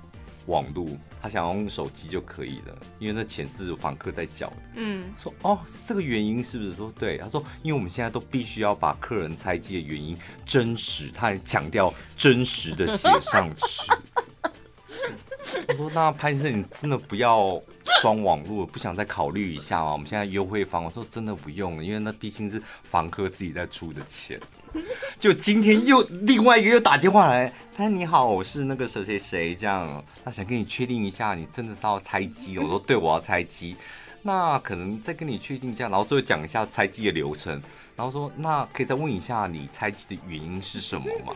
[0.46, 0.96] 网路。
[1.20, 4.56] 他想要用手机就可以了，因为那钱是房客在缴的。
[4.76, 6.72] 嗯，说哦，是这个原因是不是？
[6.72, 7.18] 说对。
[7.18, 13.90] 他说，因为我们现在都必须要把客人猜忌的原因真实，他还强调真实的写上去。
[15.68, 17.60] 我说，那潘先生，你真的不要
[18.02, 19.92] 装网络，不想再考虑一下吗？
[19.92, 24.38] 我们现在优惠方，我说真的不用了，因为那毕竟是房客自己在出的钱。
[25.18, 32.58] 就今天又另外一个又打电话来，他说你好，我是那个谁谁谁，这样他想跟你确定一下，你真的是要拆机？
[32.58, 33.76] 我说对，我要拆机。
[34.22, 37.62] 那可能再跟你确定一下，然后最后讲一下拆机的流程，
[37.96, 41.32] 然后说那可以再问一下你拆机的原因是什么吗？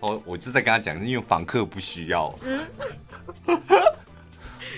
[0.00, 2.32] 哦，我就在跟他讲，因为房客不需要。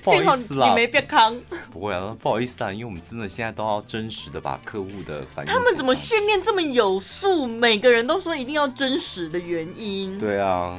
[0.03, 1.37] 不好意思啦，你没变康。
[1.73, 5.53] 不会啊，不好意思啊，因为我们真的现在都要真实的把客户的反应。
[5.53, 7.47] 他们怎么训练这么有素？
[7.47, 10.19] 每个人都说一定要真实的原因。
[10.19, 10.79] 对啊。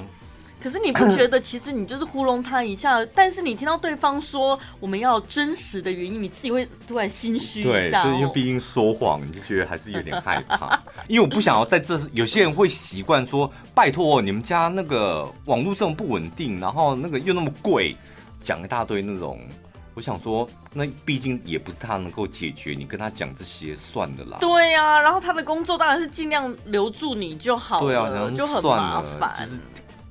[0.58, 8.02] 可是你不觉得，其实你就是糊弄他一下，但是你听到对方说我们要真实的原因，你自己会突然心虚一下。
[8.02, 10.82] 对，就因为毕竟说谎，你就觉得还是有点害怕。
[11.08, 17.96] 因为我不想要在这，有些人会习惯说，拜托你们家那个网络这么不稳定，然后那个又那么贵。
[18.46, 19.40] 讲一大堆那种，
[19.96, 24.38] 我想说，那毕竟也不是他能够解决，你跟他讲这些算了啦。
[24.40, 29.50] 对呀、啊，然后他的工作当然是尽量留住你就好了，对啊，就很麻烦。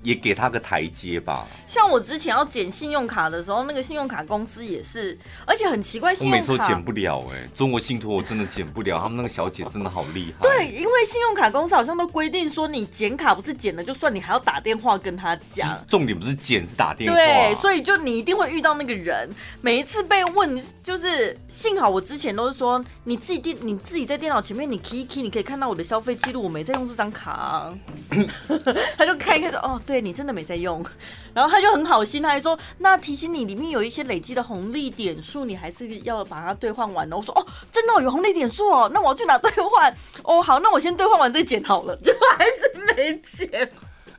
[0.04, 1.44] 也给他个台阶吧。
[1.66, 7.48] 像我之前要剪信用卡的时候，那个信用卡公司也是，而且很奇怪，信用卡我每次都剪不了哎、欸。
[7.52, 10.42] 中国信托我真的剪不了，他们那个小姐真的好厉害。
[10.42, 15.82] 对，因为信用卡公司好像都规定说，你剪卡不是剪了就算，你还要打电话跟他讲。
[15.88, 17.16] 重点不是剪，是打电话。
[17.16, 19.28] 对，所以就你一定会遇到那个人。
[19.62, 27.74] 每一次被问，就是幸好我之前都是说，你自己电，你自己在电脑前面，你 key 一 key，你可以看到我的消费记录，我没在用这张卡、啊。
[28.98, 29.93] 他就开开说，哦，对。
[29.94, 30.84] 对，你真的没在用，
[31.32, 37.16] 然后他就很好心，他还说，那提醒你里面有一些累积的红利点数，你还是要把它兑换完的。
[37.16, 39.96] 我说哦，真的有红利点数哦，那我要去哪兑换？
[40.24, 43.70] 哦，好，那我先兑换完再剪好了，就还是没钱。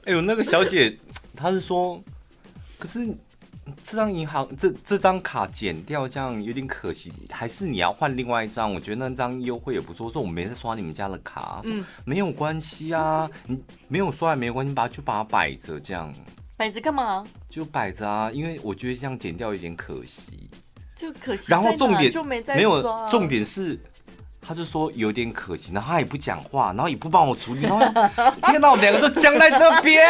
[0.06, 0.98] 哎呦，那个小姐，
[1.36, 2.02] 她是说，
[2.80, 3.14] 可是
[3.84, 8.74] 这张银行这这张卡剪掉，这样有点可惜，还是你要换另外一张？
[8.74, 10.10] 我觉得那张优惠也不错。
[10.10, 16.14] 说我没在刷你们家的卡，嗯，没有关系啊，你没有刷也没有关系，把就把它摆着这样。
[16.58, 17.26] 摆着干嘛？
[17.50, 20.50] 就摆着啊，因为我觉得这样剪掉有点可惜，
[20.96, 21.46] 就可惜。
[21.48, 23.80] 然后重点就没在没有重点是。
[24.48, 27.80] 他就说有点可惜，然后他也不讲话，然后也不帮我处理， 然后
[28.44, 30.06] 天哪，我们两个都僵在这边，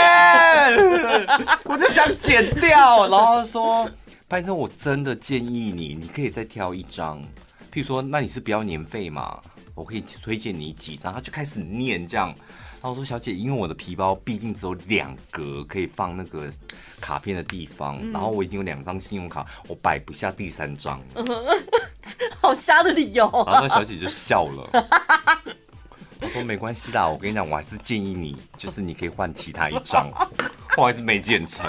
[1.63, 3.89] 我就想剪掉，然后他说
[4.27, 7.19] ：“潘医生，我真的建议你，你可以再挑一张，
[7.71, 9.39] 譬如说，那你是不要年费嘛，
[9.73, 12.33] 我可以推荐你几张。”他就开始念这样，
[12.85, 16.47] 然后我说：“小姐，因为我的皮包毕竟只有两格可以放那个
[17.01, 21.01] 卡片的地方，然后我已经有两张信用卡，我摆不下第三张。
[22.39, 24.69] ”好瞎的理由，然后那小姐就笑了。
[26.21, 30.07] 我说没关系啦，我跟你讲，我还是建议你，就是你可以换其他一张。
[30.77, 31.65] 后来是没剪成，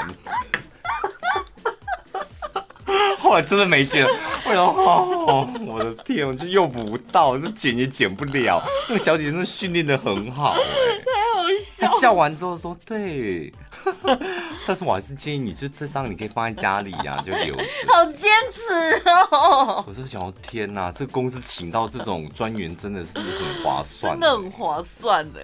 [3.26, 4.06] 后来真的没剪。
[4.06, 4.72] 为什么？
[4.72, 8.62] 哦，我的天，我就用不到，这剪也剪不了。
[8.88, 10.60] 那个小姐真的训练的很好，欸，
[11.00, 11.86] 太好笑。
[11.86, 13.52] 她笑完之后说：“对。
[14.64, 17.64] ”但是我还是建议你，就这张你可以放在家里呀、啊，就留着。
[17.88, 19.84] 好坚持哦！
[19.88, 25.42] 我是想，天哪，这个公司请到这种专员真的是很划算，真的很划算哎。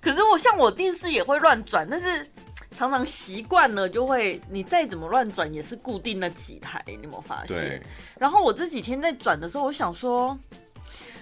[0.00, 2.30] 可是我像我电视也会乱转，但是
[2.78, 7.58] 常常习惯了就会，你再怎么乱转也是固定那几台，你有没有发现？
[7.58, 7.82] 对。
[8.20, 10.38] 然后我这几天在转的时候，我想说。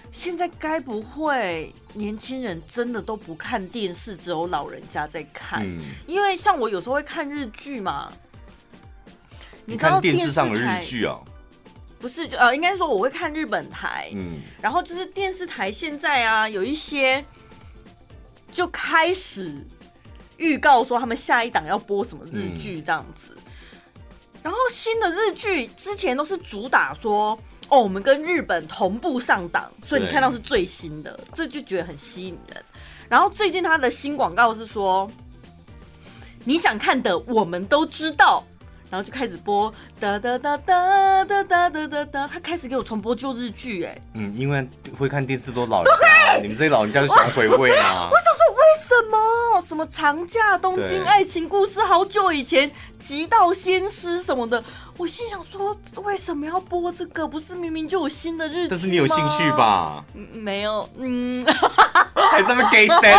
[0.09, 5.61] 现在该不会年轻人真的都不看电视，只有老人家在看？
[5.67, 8.11] 嗯，因为像我有时候会看日剧嘛。
[9.65, 11.19] 你看电视上的日剧啊？
[11.99, 14.09] 不是，呃，应该说我会看日本台。
[14.15, 17.23] 嗯，然后就是电视台现在啊，有一些
[18.49, 19.53] 就开始
[20.37, 23.35] 预告说他们下一档要播什么日剧这样子。
[24.41, 27.37] 然后新的日剧之前都是主打说。
[27.69, 32.63] 哦，我们跟日本同步上档，所以你看到是最新的，这就觉得很吸引人。
[33.09, 35.11] 然后最近他的新广告是说，
[36.45, 38.41] 你想看的我们都知道，
[38.89, 44.65] 然后就开始播哒哒哒哒哒哒哒哒哒，他开始给我重播旧日剧，哎，嗯，因为
[44.97, 48.09] 会看电视都老人家，你们这些老人家就喜欢回味啊。
[48.09, 49.17] 我想说为什么？
[49.67, 52.69] 什么长假、东京爱情故事，好久以前，
[52.99, 54.63] 极道先师什么的。
[54.95, 57.27] 我心想说，为什么要播这个？
[57.27, 58.67] 不是明明就有新的日子？
[58.69, 60.05] 但是你有兴趣吧？
[60.13, 61.43] 嗯，没有，嗯，
[62.31, 62.95] 还这么给神。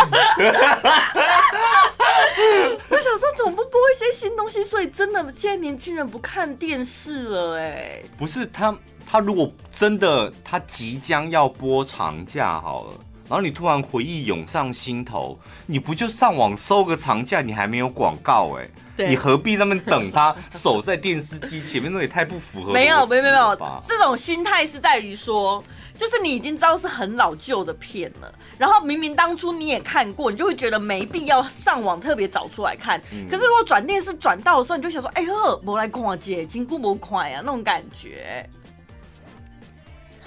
[2.89, 4.63] 我想说，怎么不播一些新东西？
[4.63, 8.75] 所以真的，现在年轻人不看电视了，哎，不是他，
[9.05, 12.93] 他如果真的他即将要播长假好了，
[13.27, 17.41] 然后你突然回忆涌上心头，你不就上网搜个长假？
[17.41, 21.91] 你还没有广告哎、欸，你何必那么等他守在电视机前面？
[21.93, 22.73] 那也太不符合。
[22.73, 25.63] 没有没有没有，这种心态是在于说，
[25.99, 32.97] 就是你已经知道是很老旧的片了，然后明明当初你也看过，你就会觉得没必要上网特别找出来看。
[33.11, 38.49] 嗯、可是如果转电视转到的时候，你就想说，哎呦，我来看姐，金箍不快啊，那种感觉。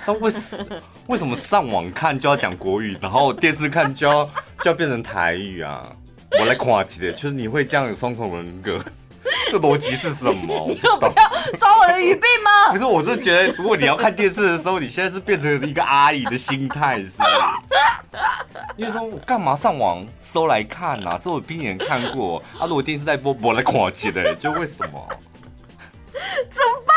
[0.04, 4.26] 那为什为什么上网看就要讲国语，然后电视看就要
[4.58, 5.90] 就要变成台语啊？
[6.38, 8.78] 我来看起的，就是你会这样有双重人格，
[9.50, 10.66] 这逻辑是什么？
[10.68, 11.12] 你要不要
[11.58, 12.72] 抓我的语病吗？
[12.72, 17.30] 不是，我是觉得如果你要看电视的时候，你现在是变成一个阿姨的心态，是不是？
[18.76, 21.18] 因为说我干嘛上网搜来看啊？
[21.20, 22.66] 这我闭眼看过啊。
[22.66, 25.08] 如果电视在播，我来看起的，就为什么？
[26.50, 26.96] 怎么办？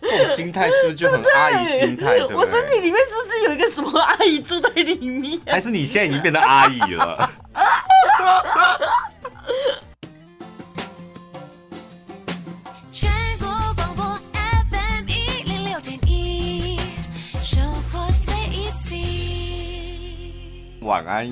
[0.00, 2.18] 这种心态是不是就很阿姨心态？
[2.34, 5.38] 我身体里面是不是有一个什么阿姨住在里面？
[5.46, 7.27] 还是你现在已经变成阿姨了？
[20.88, 21.30] 晚安，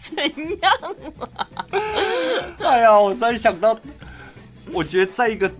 [0.00, 0.16] 怎
[0.60, 0.72] 样
[1.18, 1.48] 啊？
[2.60, 3.76] 哎呀，我突然想到，
[4.72, 5.50] 我觉得在一个。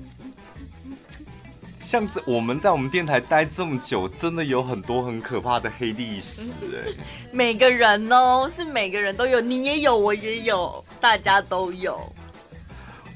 [1.80, 6.94] 像这，我们在我们电台待这么久，真的有很多很可怕的黑历史哎。
[7.32, 12.00] 每个人哦，是每个人都有，你也有，我也有，大家都有。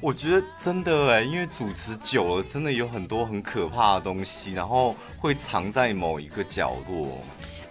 [0.01, 7.23] 我觉得真的哎，因为主持久了，真的有很多很可怕的东西，然后会藏在某一个角落。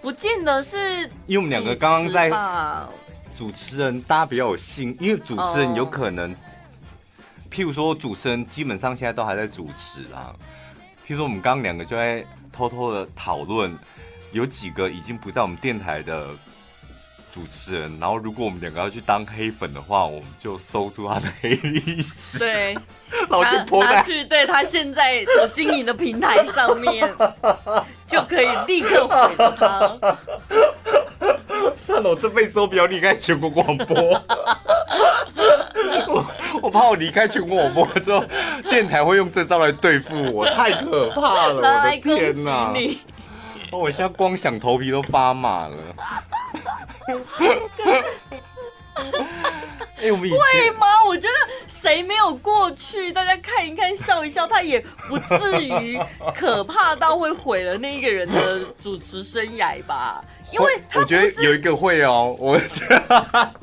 [0.05, 0.77] 不见得是，
[1.25, 2.29] 因为我们两个刚刚在
[3.35, 6.35] 主持人，大家比较有心，因为主持人有可能，哦、
[7.49, 10.29] 譬如说主持人基本上现在都还在主持啊。
[11.07, 13.75] 譬如说，我们刚刚两个就在偷偷的讨论，
[14.31, 16.29] 有几个已经不在我们电台的
[17.35, 22.73] 主持人，然后如果我们两个要去当黑粉的话，我们就搜出他的黑历史，对，
[23.29, 27.13] 然后就泼他去对他现在所经营的平台上面，
[28.07, 30.17] 就可以立刻毁了他。
[31.75, 33.95] 算了，我这辈子都不要离开全国广播。
[36.07, 36.25] 我
[36.61, 38.23] 我怕我离开全国广播之后，
[38.69, 41.55] 电台会用这招来对付我，太可怕了！
[41.55, 42.73] 我的天哪！
[43.71, 45.75] 我现在光想头皮都发麻了。
[49.97, 50.87] 哎，我们会吗？
[51.07, 51.33] 我觉得
[51.67, 55.99] 谁没有过去，大家看一看，笑一笑，他也不至于
[56.35, 60.23] 可怕到会毁了那一个人的主持生涯吧？
[60.51, 63.53] 因为我觉得有一个会哦，我觉 得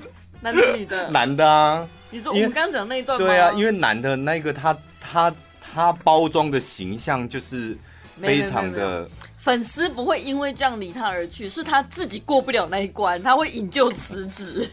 [0.41, 1.87] 男的女的，男的啊。
[2.11, 3.27] 你说我们刚刚讲那一段吗？
[3.27, 7.77] 对啊，因为男的那个他他他包装的形象就是
[8.21, 9.09] 非常的
[9.43, 14.71] 粉丝不会因为这样离他而去，是他自己过不了那一关，他会引咎辞职。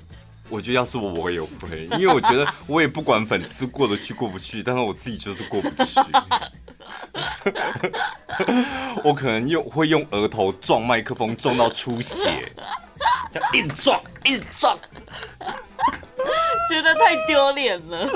[0.47, 5.99] 我觉得要是我，我也会，因为我觉得我也不管粉丝过得去过不去，但是我自己就是过不去。
[9.03, 12.53] 我可能用会用额头撞麦克风，撞到出血，
[13.31, 14.77] 这样硬撞硬撞。
[16.69, 18.07] 觉得太丢脸了，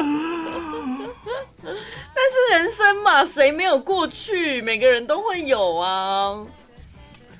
[2.54, 4.62] 人生嘛，谁没有过去？
[4.62, 6.46] 每个人都会有啊。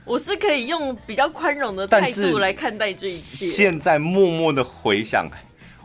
[0.06, 3.46] 我是可以用比较宽容的态度来看待这一切。
[3.46, 5.30] 现在默默的回想，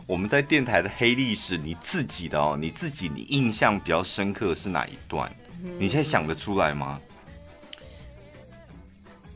[0.07, 5.31] 我们在电台的黑历史，你自己的哦，你自己你印象比较深刻的是哪一段？
[5.77, 6.99] 你现在想得出来吗？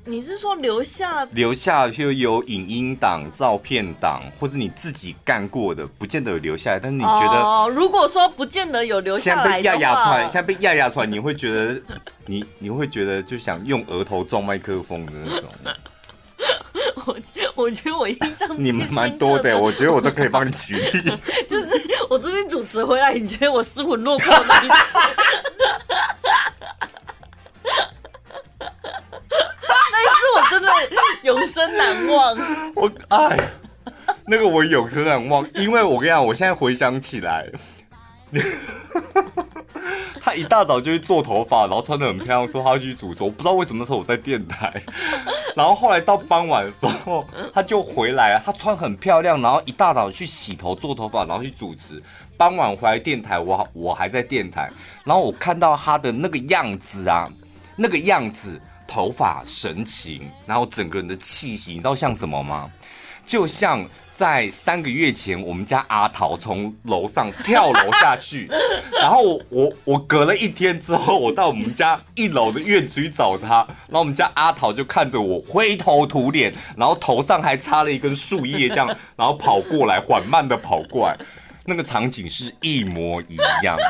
[0.06, 6.80] 你是说留下留下，譬如有影音档、照片档，或者你自己干过的，不见得有留下来。
[6.80, 11.82] 但是你觉得，哦，如果说不见得有留下来现在被压压出来，现在被压压出来，你会觉得
[12.26, 15.50] 你你会觉得就想用额头撞麦克风的那种。
[17.06, 17.16] 我
[17.64, 21.18] 我觉得我印象你们蛮多的，我觉得我都可以帮你举例。
[21.48, 21.68] 就是
[22.10, 24.56] 我这边主持回来，你觉得我失魂落魄吗？
[30.36, 30.72] 我真的
[31.24, 32.38] 永生难忘。
[32.76, 33.38] 我哎，
[34.26, 37.48] 那个我永生难忘，因为我跟你讲，我现在回想起来，
[40.22, 43.24] 他一大早就去做头发，然后穿得很漂亮，说他要去主持。
[43.24, 44.82] 我不知道为什么那时候我在电台，
[45.56, 48.42] 然后后来到傍晚的时候，他就回来。
[48.44, 52.02] 他穿很漂亮，然后一大早去洗头、做头发，然后去主持。
[52.36, 54.72] 傍晚回来电台，我我还在电台，
[55.04, 57.30] 然后我看到他的那个样子啊，
[57.76, 58.60] 那个样子。
[58.94, 62.70] 头发、神情，然后整个人的气息，你知道像什么吗？
[63.26, 68.48] 就像在三个月前，我们家阿桃从楼上跳楼下去，
[69.02, 78.86] 然后我我我隔了一天之后，我到我们家一楼的院子去找他，然后我们家阿桃就看着我灰头土脸，然后头上还插了一根树叶，这样，
[79.16, 81.18] 然后跑过来，缓慢的跑过来，
[81.66, 83.78] 那个场景是一模一样。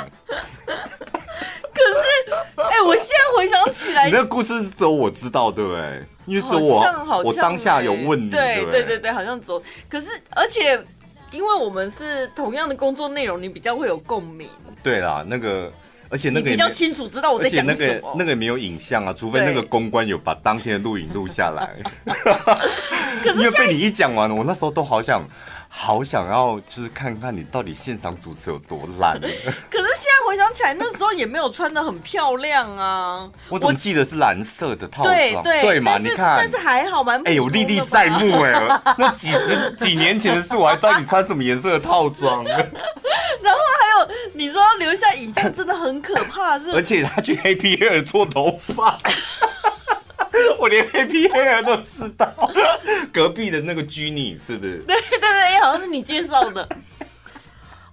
[1.74, 6.04] 可是，哎、欸，我现在回想起来，你那个故事只有我知道，对不对？
[6.28, 9.62] 因为只有我，好像好像欸、我当下有问你，对对对对对，好像走。
[9.90, 10.80] 可是，而且，
[11.32, 14.48] 因为我们是同样的工作内容，你比较会有共鸣。
[14.84, 15.72] 对啦，那个，
[16.10, 17.72] 而且那个比较清楚知道我在讲什么。
[17.72, 21.76] 而且那个那个没有影像啊，除非那个公关有把当天的录影录下来。
[23.36, 25.24] 因为被你一讲完了，我那时候都好想。
[25.76, 29.20] 好想要，就是看看你到底现场主持有多烂。
[29.20, 33.28] 可是现在回想起来，那时候也没有穿的很漂亮啊。
[33.50, 35.14] 我怎么记得是蓝色的套装？
[35.14, 35.98] 对对对嘛？
[35.98, 37.20] 你看，但是还好蛮。
[37.28, 38.54] 哎，有历历在目哎。
[38.98, 42.46] 那几十几年前的事，我还知道你穿什么颜色的套装。
[42.46, 42.56] 然
[43.54, 46.58] 后还有，你说要留下影像，真的很可怕。
[46.60, 48.98] 是，而且他去 Happy Hair 做头发。
[50.60, 52.34] 我连 Happy Hair 都知道，
[53.12, 54.84] 隔壁的那个 Jenny 是不是？
[54.88, 56.68] 对对对，好像是你介绍的。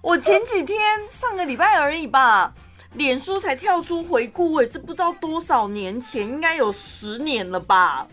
[0.01, 0.77] 我前几天
[1.09, 2.53] 上个礼拜而已吧，
[2.93, 8.07] 脸书才跳出回顾，我也是不知道多少年前，应该有十年了吧。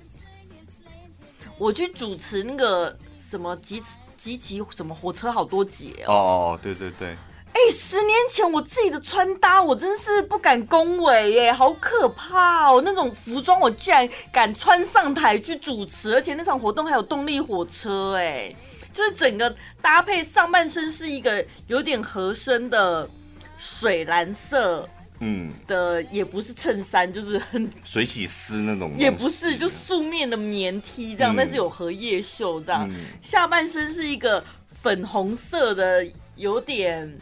[1.56, 2.96] 我去主持那个
[3.28, 3.82] 什么集
[4.16, 7.16] 集集什么火车好多节哦哦，对对对。
[7.58, 12.80] 哎、欸，十年前我自己的穿搭，我真是不敢恭维耶，好可怕哦！
[12.84, 18.54] 那种服装我竟然敢穿上台去主持，而且那场活动还有动力火车，哎，
[18.92, 19.52] 就是整个
[19.82, 23.10] 搭配上半身是一个有点合身的
[23.58, 24.88] 水蓝色，
[25.18, 34.44] 嗯的，也不是衬衫，就是很水洗丝那种，也不是就素面的棉 T 这样，嗯、但是有荷叶袖这样，嗯、下半身是一个
[34.80, 36.06] 粉红色的，
[36.36, 37.18] 有点。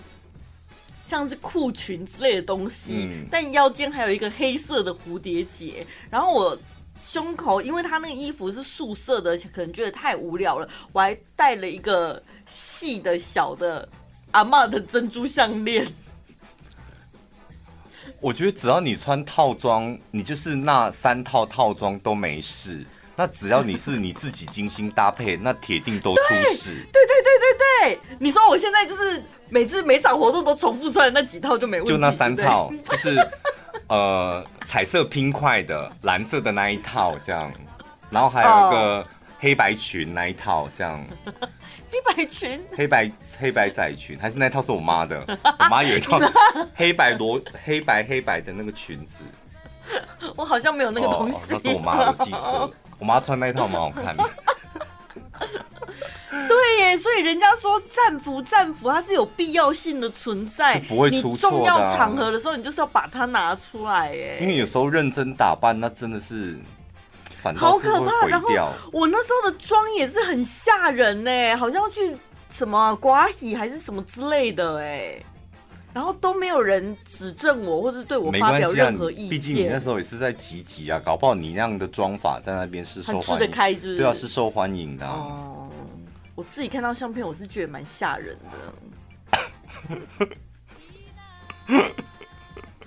[1.07, 5.87] 像是裤裙之类的东西，嗯、但腰间还有一个黑色的蝴蝶结。
[6.11, 6.59] 然后我
[7.01, 13.89] 胸口，因为他那个衣服是素色的，可能觉得太无聊了，我还戴了一个细的小的
[14.33, 15.87] 阿妈的珍珠项链。
[18.21, 22.85] 我觉得只要你穿套装，你就是那三套套装都没事。
[23.19, 26.23] 那只要你是你自己精心搭配，那铁定都出
[26.55, 26.71] 事。
[26.93, 31.93] 对对对对对，你说我现在就是每次每场活动都重复穿那几套就没问题。
[31.93, 33.17] 就那三套，就是
[33.89, 37.51] 呃彩色拼块的蓝色的那一套这样，
[38.11, 39.07] 然后还有一个
[39.39, 41.03] 黑白裙那一套这样。
[41.91, 42.63] 黑白裙？
[42.77, 45.25] 黑白黑白仔裙，还是那套是我妈的？
[45.27, 46.21] 我妈有一套
[46.75, 49.25] 黑白罗黑白黑白的那个裙子。
[50.35, 51.47] 我好像没有那个东西。
[51.55, 52.71] 那是我妈的，记错。
[52.99, 54.25] 我妈穿那一套蛮好看的。
[56.49, 61.57] 对耶，所以人家说战服战服它是有必要性的存在，不会出错的。
[61.57, 64.39] 你重要场合的时候，你就是要把它拿出来耶。
[64.41, 66.59] 因为有时候认真打扮，那真的是。
[67.57, 68.27] 好可怕。
[68.27, 68.49] 然后
[68.91, 72.17] 我那时候的妆也是很吓人呢，好像要去
[72.53, 75.17] 什么寡喜还是什么之类的哎。
[75.97, 79.31] 然后都没有人指正我，或者对我发表任何意见。
[79.31, 83.97] 毕竟你那时候也是在集集啊，搞不好你那样的妆法在那边是受欢迎，吃得开是不是？
[83.97, 85.07] 对啊，是受欢迎的。
[85.07, 85.71] 哦，
[86.35, 88.37] 我自己看到相片，我是觉得蛮吓人
[89.97, 90.29] 的。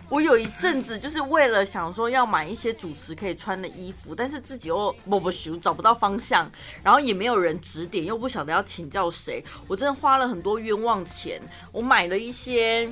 [0.10, 6.51] 我有一阵子就是为了想说要买一些主持可以穿的衣服，但是自己又摸不熟，找不到方向，
[6.82, 11.39] 然后也没有人指点，又不晓得要请教谁，我真的花了很多冤枉钱。
[11.72, 12.91] 我买了一些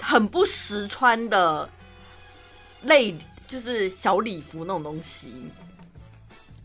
[0.00, 1.68] 很不实穿的
[2.84, 3.14] 类，
[3.46, 5.50] 就是小礼服那种东西。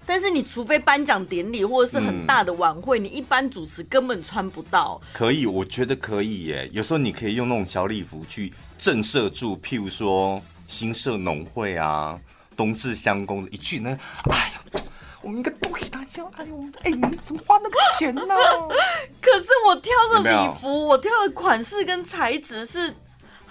[0.05, 4.99] 但是你除非颁奖典礼或者是很大的晚会，嗯、你一般主持根本穿不到。
[5.13, 6.67] 可以，我觉得可以耶。
[6.71, 12.17] 有时候你可以用那种小礼服去震慑住，譬如说新社农会啊、
[12.55, 13.95] 东势乡公的一句呢，
[14.31, 14.81] 哎呀，
[15.21, 16.23] 我们应该多给大家。
[16.37, 18.23] 哎呦，哎，你怎么花那个钱呢？
[19.21, 22.95] 可是我挑的礼服，有有我挑的款式跟材质是。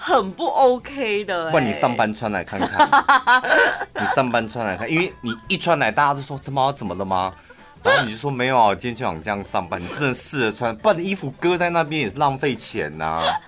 [0.01, 2.89] 很不 OK 的、欸，不然你上班穿来看看。
[4.01, 7.35] 你上班穿来看，因为你一穿来，大家都说这猫怎么了吗？
[7.83, 9.81] 然后你就说没有啊，我今天就想这样上班。
[9.81, 13.41] 你真的试着穿，不然衣服搁在那边也是浪费钱呐、啊。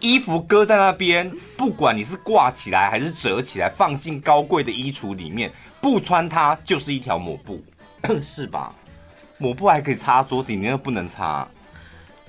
[0.00, 7.62] 衣服搁在那边，不管你是挂起来还是折起来，放进高贵的衣橱里面，不穿它就是一条抹布，
[8.22, 8.74] 是吧？
[9.38, 11.46] 抹布还可以擦桌子，你那不能擦。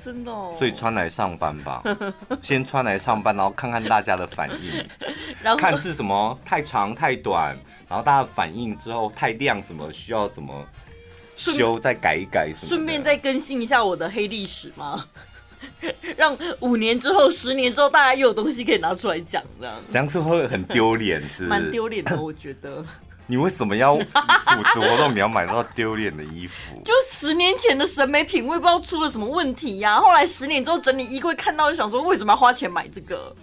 [0.03, 1.81] 真的哦，所以穿来上班吧，
[2.43, 4.85] 先穿来上班，然后看看大家的反应，
[5.41, 7.57] 然后看是什么太长太短，
[7.87, 10.53] 然后大家反应之后太亮什么需要怎么
[11.37, 15.05] 修再改一改什么，顺便再更新一下我的黑历史吗？
[16.17, 22.83] 让五年之后、十年之后，大家又有东西可以拿出来讲，这样这样子会很丢脸，是蛮丢脸的，我觉得。
[23.25, 24.03] 你为什么要主
[24.73, 25.15] 持活动？
[25.15, 26.75] 你要买到丢脸的衣服？
[26.83, 29.99] 就十年前的审美品味不知道出了什么问题呀、啊。
[30.01, 33.33] 后来十年之后整理衣柜，看到就想说，为什么要花钱买这个？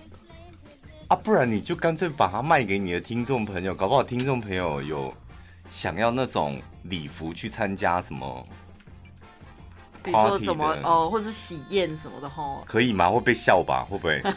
[1.08, 5.12] 啊，不然你就干脆把它卖给你的听众朋友，搞不好听众朋友有
[5.70, 8.46] 想要那种礼服去参加什么？
[10.02, 12.64] 比如说怎么哦，或者是喜宴什么的吼？
[12.66, 13.08] 可以吗？
[13.10, 13.86] 会被笑吧？
[13.88, 14.20] 会不会？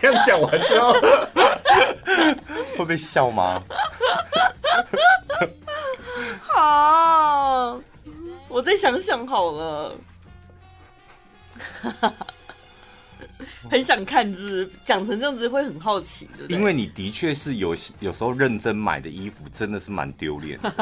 [0.00, 0.94] 这样讲完之后。
[2.76, 3.62] 会被笑吗？
[6.40, 7.78] 好，
[8.48, 9.94] 我再想想好了。
[13.70, 16.44] 很想看，就是讲成这样子会很好奇的。
[16.48, 20.72] 因为你的确是有有时候认真买的衣服，真的是蛮丢脸的。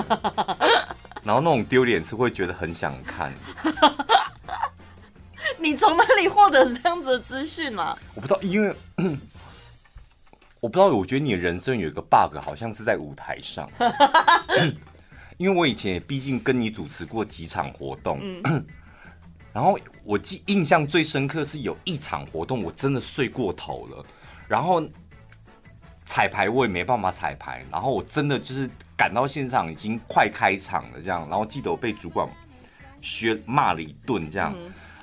[1.23, 3.33] 然后那种丢脸是会觉得很想看。
[5.59, 7.97] 你从哪里获得这样子的资讯啊？
[8.15, 8.75] 我不知道，因为。
[10.61, 13.67] 我不知道，我觉得你的人生有一个 bug，好像是在舞台上。
[15.39, 18.67] 因为我以前也毕竟跟你主持过几场活动，嗯、
[19.55, 24.05] 然后我记印象最深刻是有一场活动，我真的睡过头了，
[24.47, 24.87] 然后
[26.11, 32.29] 彩排我也没办法彩排，然后我真的就是赶到现场已经快开场了，这样，然后记得我被主管
[33.01, 34.53] 学骂了一顿，这样，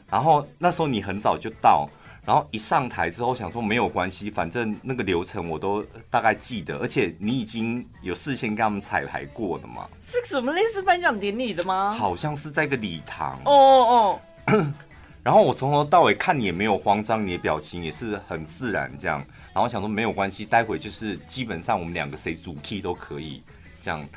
[0.10, 1.90] 然后那时候你很早就到。
[2.26, 9.88] 然后一上台之后，想说没有关系，反正那个流程我都大概记得，而且你已经有事先跟他们彩排过的嘛。
[10.06, 11.96] 是什么类似颁奖典礼的吗？
[11.98, 13.40] 好像是在一个礼堂。
[13.46, 14.64] 哦哦哦。
[15.24, 19.24] 然后我从头到尾看你也没有慌张，你的表情也是很自然这样。
[19.58, 23.42] 然后想说没有关系，待会就是基本上我们两个谁主 key 都可以
[23.82, 24.08] 这样。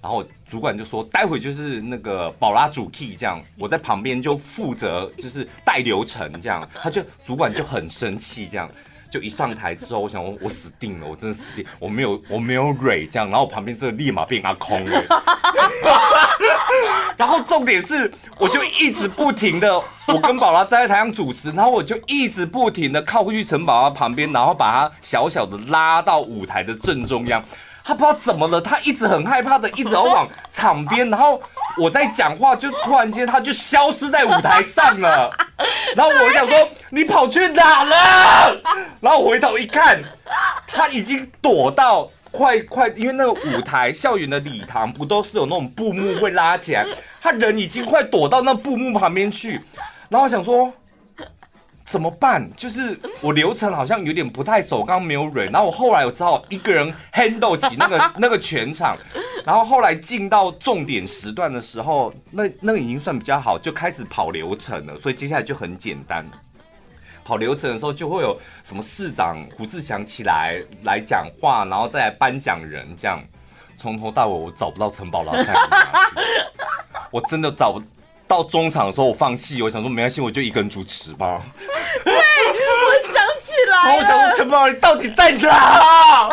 [0.00, 8.70] 然后主管就说：“待会就是那个宝拉主 key 这样，我在旁边就负责就是带流程这样。”他就主管就很生气这样，
[9.10, 14.92] 就一上台之后，我想我我死定了，我真的死定，我没有我没有蕊这样，然后我旁边这个立马变阿空了。
[17.16, 27.42] 然后重点是，我就一直不停的，我跟宝拉站在台上主持，然后我就一直不停的靠过去陈宝拉旁边，然后把他小小的拉到舞台的正中央。
[27.84, 31.40] 他不知道怎么了，他一直很害怕的，一直要往场边，然后
[31.78, 35.32] 我在讲话，就突然间他就消失在舞台上了。
[35.94, 38.60] 然后我想说，你跑去哪了？
[39.00, 40.02] 然后回头一看，
[40.66, 46.86] 他已经躲到快快，因为那个舞台校园的礼堂不都是有那种布幕会拉起来，
[47.22, 49.60] 他人已经快躲到那布幕旁边去。
[50.08, 50.72] 然后想说。
[51.88, 52.44] 怎么办？
[52.56, 55.44] 就是我流程好像有点不太熟，刚刚没有蕊。
[55.52, 58.98] 然后我后来我只好一个人 handle 起那个那个全场。
[59.44, 64.98] 然后后来进到重点时段的时候，那那个已经算比较好，就开始跑流程了。
[64.98, 66.28] 所以接下来就很简单。
[67.26, 73.20] 跑流程的时候就会有什么市长胡志强起来来讲话，然后再来颁奖人这样。
[73.76, 75.52] 从头到尾我找不到陈宝拉太，
[77.10, 77.82] 我真的找不
[78.28, 81.42] 到中场的时候我放弃，我想说没关系，我就一个人主持吧。
[83.84, 83.98] 然后。
[83.98, 86.28] 我想说陈宝，你到底在哪？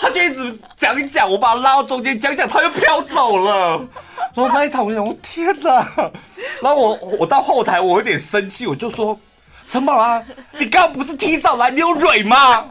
[0.00, 3.80] 他就一直讲一讲，我把他拉到中间讲讲，他又飘走了。
[4.34, 5.86] 然后那一场，我想，我天哪！
[6.62, 9.18] 然后我我到后台，我有点生气，我就说：
[9.66, 10.22] 陈宝啊，
[10.58, 12.64] 你刚刚不是提早来，你有蕊吗？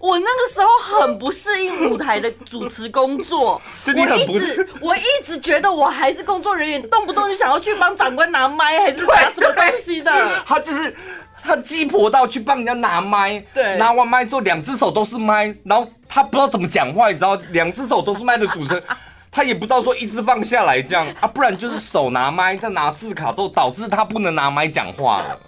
[0.00, 0.66] 我那个时候
[0.98, 10.10] 很不适应舞台的主持工作， 我一直我一直觉得我还是工作人员，动不动就想要去帮长官拿麦，还是拿什么东西的。
[10.46, 10.96] 他就是
[11.42, 18.82] 他鸡婆到去帮人家拿麦，对，拿完麦之后两只手都是麦，然后他不知道怎么讲话，你知道，两只手都是麦的主持人，
[19.30, 25.38] 他也不知道说一直放下来这样啊，不然就是手拿麦再拿字卡之后，导致他不能拿麦讲话了。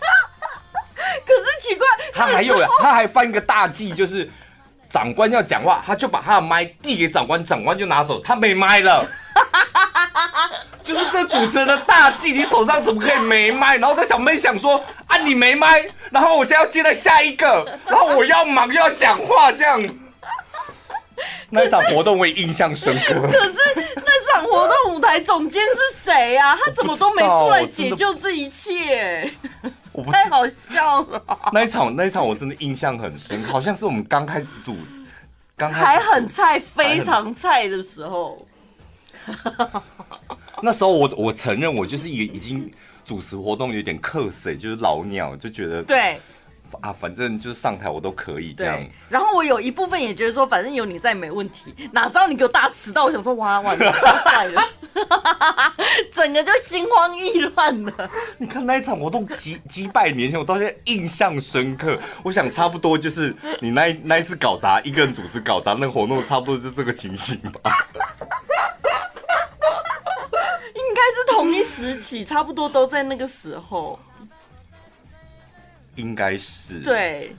[1.27, 4.31] 可是奇怪，他还有他还犯一个大忌，就是。
[4.93, 9.09] 长官要讲话，他就把他的麦递给长官，长官就拿走，他没麦了。
[10.85, 13.79] 就是这主持人的大忌，你手上怎么可以没麦？
[13.79, 19.83] 然后在小妹想说啊，你没麦，然后我现在要接待下一个，然后我要忙又要讲话，这样。
[21.49, 23.15] 那一场活动我也印象深刻。
[23.15, 23.59] 可是
[23.97, 26.55] 那场活动舞台总监是谁啊？
[26.63, 29.33] 他怎么都没出来解救这一切？
[30.11, 31.23] 太好笑了！
[31.53, 34.77] 那一场，那一场我真的印象很深，好像是我们刚开始组，
[35.57, 38.47] 刚开始还很菜，非常菜的时候。
[40.63, 42.71] 那时候我我承认，我就是一个已经
[43.05, 46.21] 主持活动有点克谁，就是老鸟，就觉得对，
[46.81, 48.83] 啊，反正就是上台我都可以这样。
[49.09, 54.63] 然后我有一部分也觉得说，反正有你在没问题，哪知道你给我大迟到，我想说哇哇，超帅了，
[56.13, 58.11] 整个就心慌意乱的。
[58.39, 61.99] 你看那一场活动几几百年前，我到现在印象深刻。
[62.23, 67.71] 我想差不多就是你那一那一次搞砸，一个人主持搞砸那个活动，差不多就是这个情形吧。
[70.75, 73.99] 应该是同一时期，差不多都在那个时候。
[75.97, 77.35] 应该是对，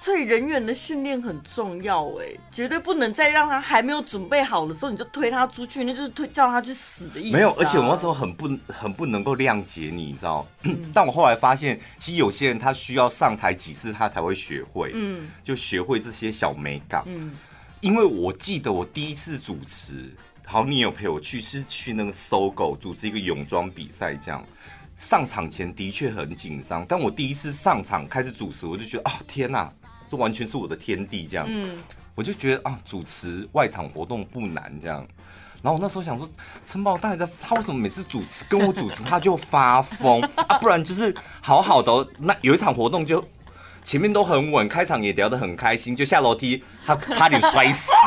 [0.00, 7.36] 所以人员的训练很重要哎，绝对不能再让他还没有准备好的时候你就推他出去，那就是推叫他去死的意思。
[7.36, 10.46] 没有，而且我那时候很不很不能够谅解你，你知道？
[10.62, 17.02] 嗯、但我后来发现，其实有些人他需要上台几次，他才会学会，嗯，就学会这些小美感。
[17.06, 17.32] 嗯，
[17.80, 24.44] 因为我记得我第一次主持，好，你有陪我去，是去那个 SOGO 主持一个泳装比赛，这样。
[24.96, 29.70] 上场前的确很紧张，但我第一次上场开始主持，我就觉得啊，天哪，
[30.10, 31.46] 这完全是我的天地这样。
[31.48, 31.78] 嗯，
[32.14, 35.06] 我就觉得啊，主持外场活动不难这样。
[35.62, 36.28] 然后我那时候想说，
[36.66, 40.58] 陈宝大爷他为什么每次主持跟我主持他就发疯 啊？
[40.58, 43.22] 不然就是好好的，那有一场活动就
[43.84, 47.90] 前面都很稳，开场也聊得很开心，就下楼梯他差点摔死。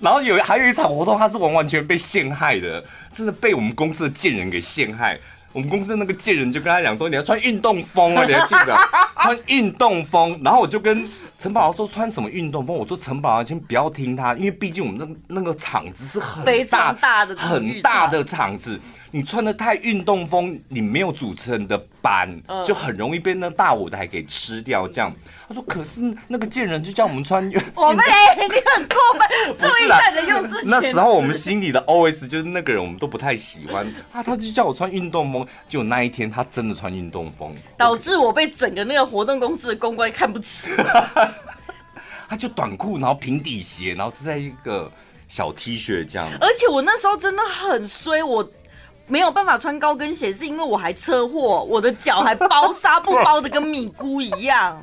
[0.00, 5.18] 然后有还有一场活动，他是完完全被陷害的，真的被我们公司的贱人给陷害。
[5.52, 8.76] 我们公司的那个贱人就跟他讲说：“你要穿运动风啊，你还记得
[9.20, 11.08] 穿运动风。”然后我就跟
[11.38, 18.78] 陈宝豪说：“穿什么运动风？”我说：“陈宝豪先不要听他，因为毕竟我们那那个场子是很大非常大的很大的场子，
[19.12, 22.28] 你穿的太运动风，你没有主持人的班，
[22.66, 25.14] 就很容易被那大舞台给吃掉。”这样。
[25.48, 27.42] 他说：“可是那个贱人就叫我们穿。”
[27.74, 30.60] 我们你很过分， 注意在的用字。
[30.66, 34.22] 那时候我们心里的 OS 就是那个人，我们都不太喜欢啊。
[34.22, 40.68] 他就叫我穿运动风，就那一天他真的穿运动风，导致我被整个那个活动公司的公关看不起。
[42.28, 44.90] 他就短裤，然后平底鞋，然后是在一个
[45.28, 46.28] 小 T 恤这样。
[46.40, 48.46] 而且我那时候真的很衰，我
[49.06, 54.78] 没有办法穿高跟鞋，是因为我还车祸，我的脚还包纱布包的跟米姑一样。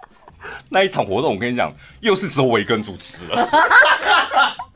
[0.70, 3.48] 那一场活动，我跟你讲，又是只有我一个人主持了，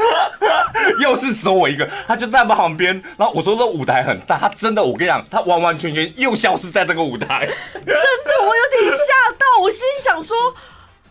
[1.00, 2.94] 又是只有我一个，他就在旁边。
[3.16, 7.48] 然后我说这舞台很大，他真的，我跟你讲，他完完全全又消失在这个舞台。
[7.74, 10.36] 真的，我有点吓到，我心想说。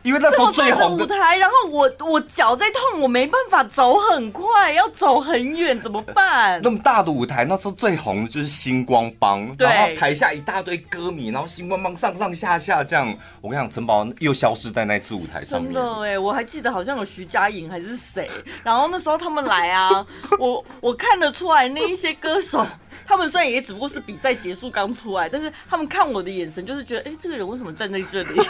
[0.04, 6.60] 因为那时候最红的舞台，然后我我脚在痛，我没办法走很快，要走很远，怎么办？
[6.64, 13.14] 那么大的舞台，那时候最红的就是星光帮，然后台下一大堆歌迷，然后星光帮上上下下这样。
[13.42, 15.74] 我跟你讲，陈宝又消失在那次舞台上面。
[15.74, 18.30] 真的哎，我还记得好像有徐佳莹还是谁，
[18.64, 20.06] 然后那时候他们来啊，
[20.40, 22.66] 我我看得出来那一些歌手，
[23.10, 28.36] 他们虽然也只不过是比赛结束刚出来，但是他们看我的眼神就是觉得，哎，这个人为什么站在这里？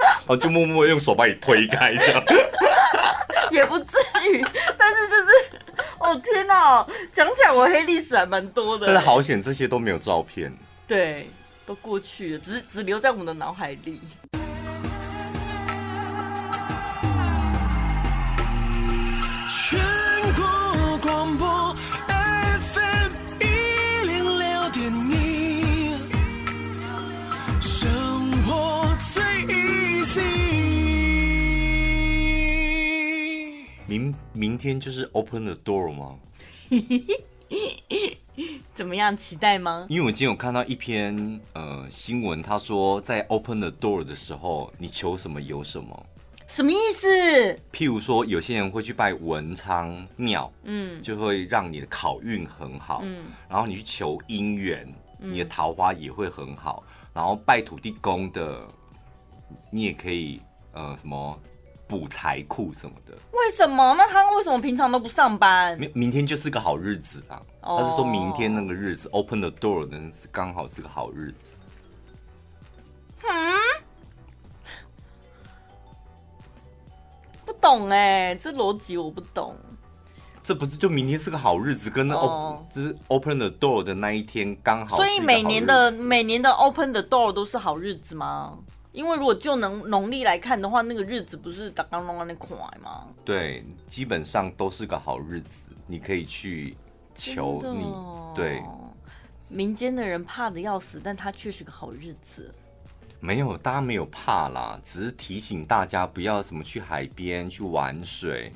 [0.00, 2.24] 然后就默默用手把你推开，这样
[3.52, 3.98] 也不至
[4.32, 4.42] 于，
[4.78, 5.30] 但是就是，
[5.98, 8.86] 哦天哪，讲起来我黑历史还蛮多的。
[8.86, 10.50] 但是好险，这些都没有照片，
[10.86, 11.28] 对，
[11.66, 14.00] 都过去了，只是只留在我们的脑海里。
[34.32, 36.18] 明天就是 open the door 吗？
[38.74, 39.14] 怎么样？
[39.16, 39.86] 期待吗？
[39.90, 46.06] 因为我今天有看到一篇呃新闻，他说在 open the door 的时候，你求什么有什么。
[46.48, 47.06] 什么意思？
[47.72, 54.86] 譬如说，有些人会去拜文昌庙，嗯，就会让你的考运很好，嗯，然后你去求姻缘，
[55.18, 58.66] 你的桃花也会很好，嗯，然后拜土地公的，
[59.70, 60.40] 你也可以
[60.72, 61.38] 呃什么。
[61.92, 63.12] 补财库什么的？
[63.32, 63.94] 为什么？
[63.98, 65.78] 那他为什么平常都不上班？
[65.78, 67.78] 明明天就是个好日子啊！Oh.
[67.78, 71.58] 他是说明天那个日子，open the door 的是刚好是个好日子。
[73.28, 73.54] 嗯，
[77.44, 79.54] 不懂哎，这逻辑我不懂。
[80.42, 84.96] 这不是就明天是个好日子，跟那 open 就是 open the door 的那一天刚好。
[84.96, 88.56] 所以每年的每年的 open the door 都是好日子吗？
[88.92, 93.08] 因为如果就能农历来看的话，那个日子不是刚刚弄完那块吗？
[93.24, 96.76] 对，基本上都是个好日子，你可以去
[97.14, 98.36] 求你。
[98.36, 98.62] 对，
[99.48, 102.54] 民间的人怕的要死，但他却是个好日子。
[103.18, 108.52] 没有，大家没有怕啦，只是提醒大家不要什么去海边去玩水。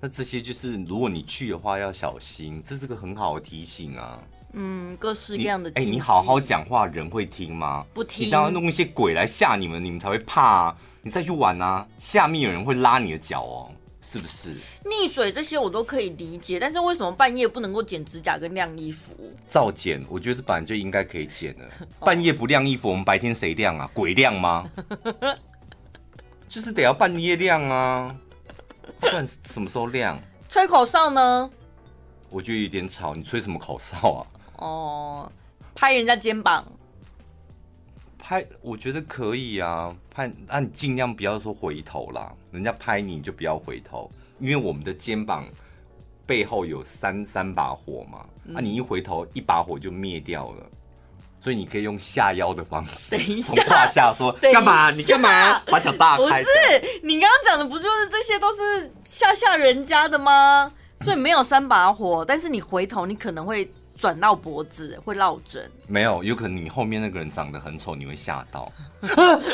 [0.00, 4.20] 那这些就是，如果你去的话要小心，这是个很好的提醒啊。
[4.54, 5.70] 嗯，各式各样的。
[5.74, 7.84] 哎、欸，你好好讲话，人会听吗？
[7.94, 8.26] 不听。
[8.26, 10.76] 你当然弄一些鬼来吓你们，你们才会怕啊。
[11.02, 14.54] 你再去玩啊，下面有人会拉你的脚哦，是不是？
[14.84, 19.12] 溺水这些我都可以理解，但是为什么半夜不能够剪指甲跟晾衣服？
[19.48, 21.68] 照剪，我觉得这本来就应该可以剪的。
[21.98, 23.90] 半夜不晾衣服，我们白天谁晾啊？
[23.92, 24.64] 鬼晾吗？
[26.48, 28.14] 就是得要半夜晾啊，
[29.00, 30.16] 不管什么时候晾。
[30.48, 31.50] 吹口哨呢？
[32.30, 34.26] 我觉得有点吵，你吹什么口哨啊？
[34.62, 35.32] 哦，
[35.74, 36.64] 拍人家肩膀，
[38.16, 44.08] 拍我觉得可以啊，拍那你尽量不要说回头啦，人家拍你，你就不要回头，
[44.38, 45.44] 因为我们的肩膀
[46.24, 50.66] 背后有三三把火嘛，嗯、啊，你一回头，一把火就灭掉了，
[51.40, 54.92] 所以你可以用下腰的方式，从胯下说干嘛？
[54.92, 55.58] 你干嘛？
[55.66, 56.22] 把脚大开？
[56.44, 60.72] 不是，你刚刚讲的不就是这些都是吓吓人家的吗？
[61.00, 63.68] 所以没有三把火，但是你回头，你可能会。
[63.96, 68.70] 转到脖子会落枕，没有，有可能你后面那个人长得很丑，你会吓到，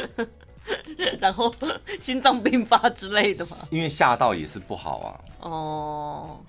[1.19, 1.53] 然后
[1.99, 3.57] 心脏病发之类的吗？
[3.71, 5.21] 因为吓到也是不好啊。
[5.41, 6.41] 哦，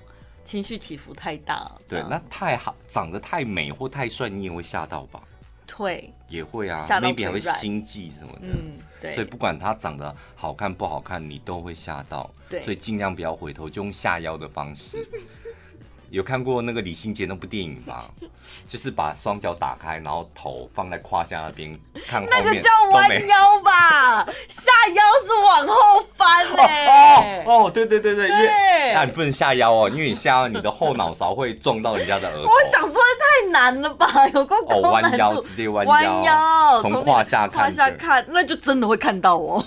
[0.44, 1.72] 情绪起伏太大。
[1.88, 5.22] 对，那太好，长得太美或太帅，你也会吓到吧？
[5.66, 8.48] 对，也会啊，maybe 还会心悸什么的。
[8.48, 9.14] 嗯，对。
[9.14, 12.30] 所以不管他长得好看不好看，你都会吓到。
[12.50, 14.98] 对，所以尽量不要回头，就用下腰的方式。
[16.12, 18.06] 有看过那个李心洁那部电影吗？
[18.68, 22.24] 就是把双脚打开，然后头放在胯下那边看。
[22.26, 26.88] 那个叫弯腰吧， 下腰是往后翻嘞。
[26.88, 32.50] 哦哦，对对对对，因为那你不能下腰哦，因为你下腰，你的后脑勺会撞到人家的额头。
[32.50, 34.92] 我想说这太难了吧， 有个高难度。
[34.92, 35.86] 弯腰，直接弯
[36.24, 39.64] 腰，从胯下看，胯下看，那就真的会看到哦。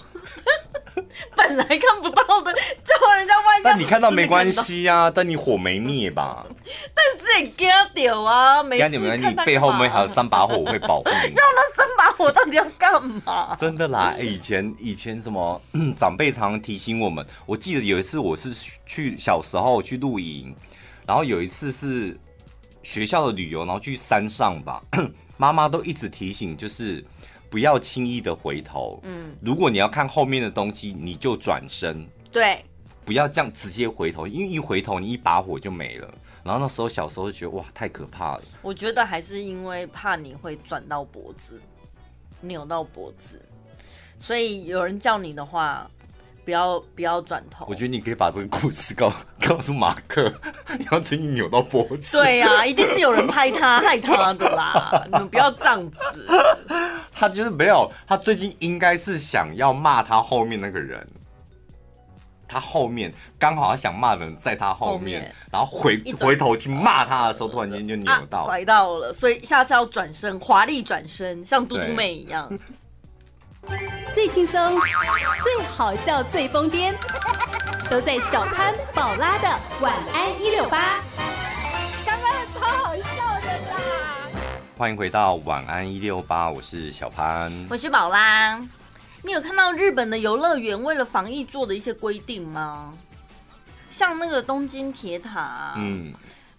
[1.56, 3.62] 本来看不到的，叫人家弯腰。
[3.64, 6.46] 但你看到没关系啊， 但你火没灭吧？
[6.94, 8.88] 但是也惊到啊，没事。
[8.88, 11.34] 你们你背后面还有三把火，我会保护你。
[11.34, 13.54] 要那三把火到底要干嘛？
[13.56, 15.60] 真的啦，以前以前什么
[15.96, 17.24] 长辈常常提醒我们。
[17.46, 18.54] 我记得有一次我是
[18.86, 20.54] 去小时候去露营，
[21.06, 22.18] 然后有一次是
[22.82, 24.82] 学校的旅游，然后去山上吧，
[25.36, 27.04] 妈妈都一直提醒，就是。
[27.52, 28.98] 不要轻易的回头。
[29.02, 32.02] 嗯，如果你要看后面的东西，你就转身。
[32.30, 32.64] 对，
[33.04, 36.14] 不要这样直接回头，因为一回头你一把火就没了。
[36.42, 38.42] 然后那时候小时候就觉得哇，太可怕了。
[38.62, 41.60] 我觉得还是因为怕你会转到脖子，
[42.40, 43.38] 扭到脖子，
[44.18, 45.90] 所以有人叫你的话。
[46.44, 47.66] 不要不要转头！
[47.68, 49.12] 我觉得你可以把这个故事告
[49.46, 50.32] 告诉马克，
[50.78, 52.12] 你 要自己扭到脖子。
[52.12, 55.02] 对呀、啊，一定是有人拍他害他的啦！
[55.06, 56.26] 你们不要这样子。
[57.12, 61.06] 他就是没有，他最近应该是想要骂他后面那个人。
[62.48, 72.46] 他后面刚好他想骂的人在他后面，然后回回头去骂他的时候，突然间就扭到、啊、拐到了，所以下次要转身，华丽转身，像嘟嘟妹一样。
[74.12, 74.80] 最轻松、
[75.42, 76.92] 最好笑、最疯癫，
[77.88, 79.48] 都在小潘宝拉的
[79.80, 81.00] 晚安一六八。
[82.04, 84.30] 刚刚超好笑的啦！
[84.76, 88.58] 欢迎回到晚安一六八，我是小潘，我是宝拉。
[89.22, 92.92] 你有看到日本的游乐园为了防疫做的一些规定吗？
[93.92, 96.12] 像那个东京铁塔，嗯，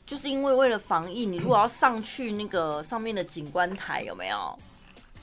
[0.06, 4.58] 就是因为为了防疫，你如果要上去那个上面的景观台，有没有？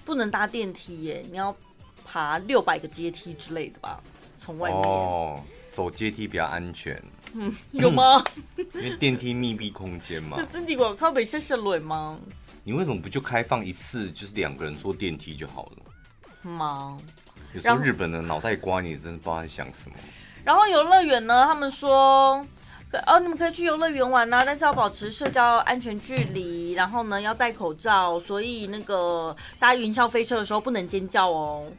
[0.04, 1.54] 不能搭电梯耶，你要。
[2.11, 4.00] 爬六百个阶梯之类的吧，
[4.40, 5.40] 从外面哦，
[5.70, 7.00] 走阶梯比较安全。
[7.34, 8.24] 嗯， 有吗？
[8.74, 10.44] 因为电梯密闭空间嘛。
[10.52, 12.18] 真的我靠北下下来吗？
[12.64, 16.50] 你为什么不就开放一次，就是两个人坐电梯就好了？
[16.50, 16.98] 吗？
[17.54, 19.96] 有时候日本的脑袋瓜，你真的不知道在想什么。
[20.42, 22.44] 然后游乐园呢，他们说，
[23.06, 31.70] 哦，你们可以去游乐园玩呐，但是要保持社交安全距离，然后呢要戴口罩，所以那个搭云霄飞车的时候不能尖叫哦。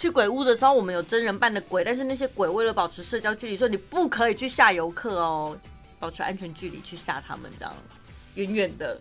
[0.00, 5.54] 去鬼屋的时候，我们有真人扮的鬼，但是那些鬼为了保持社交距离，所以你不可以去吓游客哦，
[5.98, 7.74] 保持安全距离去吓他们，这样
[8.36, 8.98] 远远的。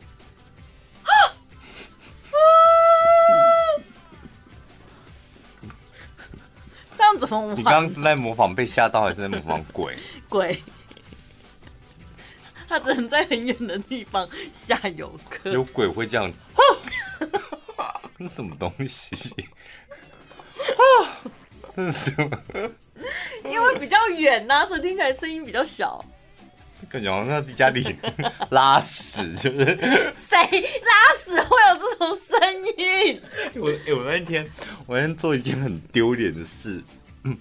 [6.97, 7.57] 这样怎么玩？
[7.57, 9.97] 你刚刚是在模仿被吓到，还是在模仿鬼？
[10.27, 10.61] 鬼，
[12.67, 15.49] 他只能在很远的地方吓游客。
[15.49, 16.29] 有鬼会这样？
[18.19, 19.15] 那什么东西？
[21.76, 22.30] 是什么？
[23.45, 26.03] 因为比较远呐、啊，所以听起来声音比较小。
[26.89, 27.95] 感觉好像在家里
[28.51, 31.32] 拉屎，就是谁拉屎？
[31.43, 32.39] 会有这种声
[32.78, 33.22] 音？
[33.61, 34.49] 我哎、欸，我那天
[34.86, 36.82] 我那天做一件很丢脸的事，
[37.26, 37.38] 嗯，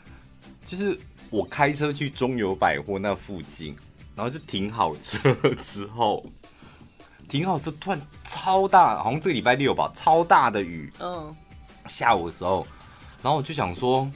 [0.66, 0.98] 就是
[1.30, 3.74] 我开车去中友百货那附近，
[4.14, 6.22] 然后就停好车之后，
[7.26, 7.98] 停好车突然
[8.28, 11.34] 超大，好像这个礼拜六吧，超大的雨，嗯，
[11.86, 12.66] 下午的时候，
[13.24, 14.08] 然后我就想说。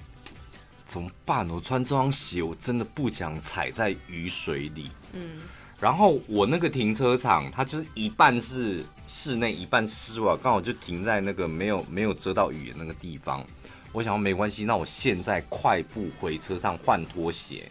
[0.91, 1.47] 怎么办？
[1.51, 4.91] 我穿这双鞋，我真的不想踩在雨水里。
[5.13, 5.39] 嗯，
[5.79, 13.45] 然后我那个停车场，它就是一半是室内，一半室外，刚好就停在那个没有没有遮到雨的那个地方。
[13.93, 17.71] 我想说没关系，那我现在快步回车上换拖鞋，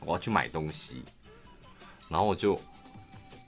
[0.00, 1.04] 我要去买东西，
[2.08, 2.60] 然后我就。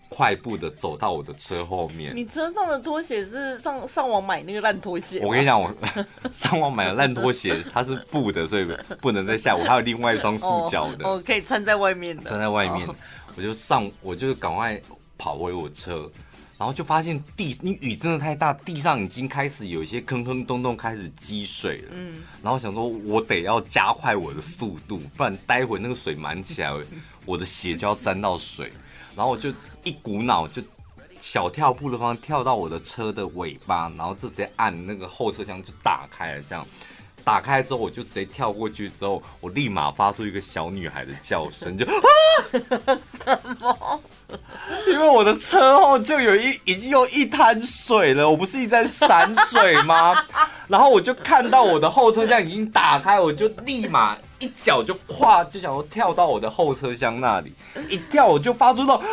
[0.08, 2.16] 快步的走到我的车后面。
[2.16, 5.20] 你车上的拖鞋是上上网买那个烂拖鞋？
[5.22, 5.72] 我跟你讲，我
[6.32, 8.66] 上网买的烂拖鞋，它是布的，所以
[9.00, 9.62] 不能在下午。
[9.64, 12.22] 还有另外一双塑胶的，哦，可以穿在外面的。
[12.24, 12.88] 穿在外面，
[13.36, 14.80] 我就上，我就赶快
[15.18, 16.10] 跑回我车，
[16.56, 21.88] 然后就发现地，你雨真的太大，地上已经开始有一些坑坑洞洞开始积水了。
[21.92, 26.72] 嗯，然后想说，我得要加快我的速度，不然待会那个水满起来，
[27.26, 28.72] 我的鞋就要沾到水。
[29.18, 29.52] 然后我就
[29.82, 30.62] 一股脑就
[31.18, 36.64] 小跳步的方向跳到我的车的尾巴，然后就直接按那个后车厢就打开了，这样
[37.24, 41.90] 打开之后我就直接跳过去，之后我立马发出一个小女孩的叫声，就啊
[43.26, 44.00] 什么？
[44.86, 50.14] 因为我的车后就有一已经有一滩水了，我不是一直在闪水吗？
[50.68, 54.16] 然后我就看到我的后车厢已经打开，我就立马。
[54.38, 57.52] 一脚就跨，就想要跳到我的后车厢那里，
[57.88, 59.06] 一跳我就发出那种啊，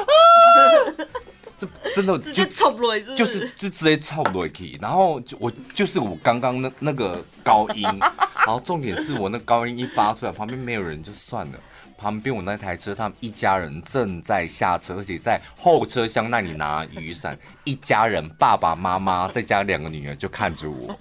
[1.57, 7.83] 这真的就直接冲落去，就是就直接冲落去，然后就我就是我刚刚那那个高音，
[8.45, 11.53] 然后重点是我那高音一发出来，旁边没有人就算了，
[11.97, 20.95] 旁边我那台车他们一家人正在下车，而且在后车厢那里拿雨伞，一家人爸爸妈妈再加两个女儿就看着我。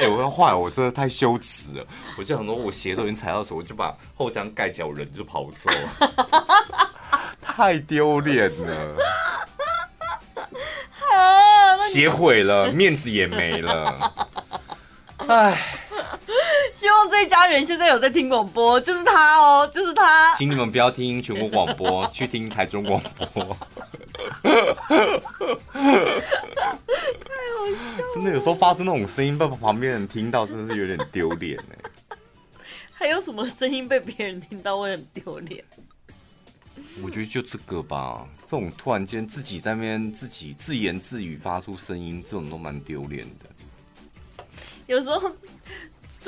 [0.00, 1.84] 哎、欸，我要坏，我真的太羞耻了。
[2.16, 6.90] 我就想说，我鞋都已经踩到手，我就把后箱盖起来，我人就跑走了，
[7.42, 8.96] 太丢脸了。
[11.90, 14.28] 鞋毁了，面子也没了。
[15.26, 15.58] 哎，
[16.78, 20.36] 希望这一家人现在有在听广播，就是他哦，就是他。
[20.36, 23.02] 请你们不要听全国广播， 去听台中广
[23.34, 23.56] 播。
[28.14, 32.16] 真的有时候发出那种声音被旁边人听到，真的是有点丢脸哎。
[32.92, 35.64] 还有什么声音被别人听到会很丢脸？
[37.02, 43.46] 我觉得就这个吧，这种突然间自己在那边自己自言自语发出声音，这种都蛮丢脸的。
[44.86, 45.32] 有时候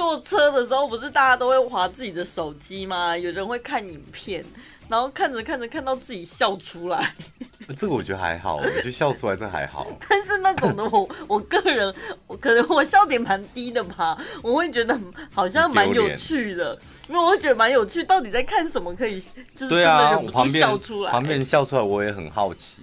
[0.01, 3.15] 坐车的时候，不是大家都会划自己的手机吗？
[3.15, 4.43] 有人会看影片。
[4.89, 7.15] 然后看着看着看到自己笑出来，
[7.79, 9.87] 这个我觉得还好，我觉得笑出来这还好。
[10.09, 11.95] 但是那种的我，我个人
[12.27, 14.99] 我可能我笑点蛮低的吧，我会觉得
[15.33, 16.77] 好像蛮有趣的，
[17.09, 19.21] 因为我会觉得蛮有趣，到底在看什么可以
[19.55, 21.13] 就是真的忍不住笑出来。
[21.13, 22.83] 旁边人笑出来我也很好奇，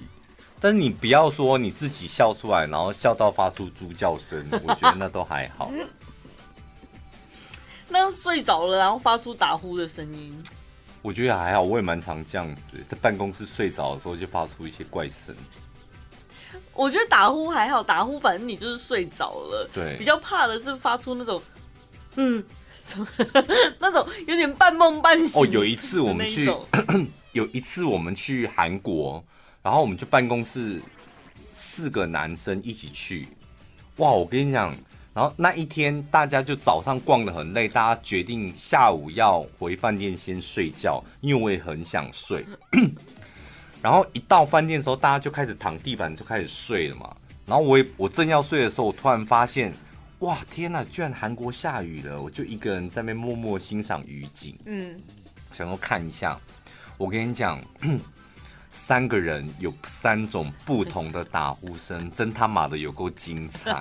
[0.61, 5.69] 但是你不要说你自己笑出来，然后笑到发出猪叫声，我觉得那都还好。
[7.89, 10.43] 那睡着了，然后发出打呼的声音。
[11.01, 15.33] 我觉得还好，我也蛮常这样子，在办公室睡着的时候就发出一些怪声。
[16.73, 19.69] 我觉得打呼还好，打呼反正你就是睡着了。
[19.73, 21.41] 对，比较怕的是发出那种，
[22.15, 22.43] 嗯，
[22.85, 23.07] 什么
[23.79, 25.41] 那种有点半梦半醒。
[25.41, 26.51] 哦，有一次我们去，
[27.31, 29.23] 有一次我们去韩国，
[29.61, 30.81] 然后我们就办公室
[31.53, 33.27] 四个男生一起去。
[33.97, 34.75] 哇，我跟你讲。
[35.17, 42.45] 然后那一天，大家就早上逛得很累，大家决定下午要回饭店先睡觉，因为我也很想睡。
[43.81, 47.15] 然后一到饭店的时候，大家就开始躺地板就开始睡了嘛。
[47.47, 49.73] 然后我也我正要睡的时候，我突然发现，
[50.19, 52.21] 哇，天呐，居然韩国下雨了！
[52.21, 54.95] 我就一个人在那边默默欣赏雨景，嗯，
[55.51, 56.39] 想要看一下。
[56.95, 57.59] 我跟你讲。
[58.77, 63.75] 三个人有三种不同的打呼声，真他妈的有够精彩！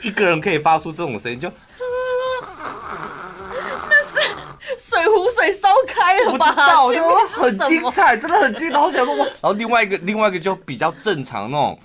[0.00, 1.52] 一个人可以发出这种声音，就
[3.90, 4.20] 那是
[4.78, 6.46] 水壶水烧开了吧？
[6.46, 8.78] 不知道，就很精彩，真的很精彩。
[8.78, 11.78] 我想说，然后另外一个，另外一个就比较正常那种。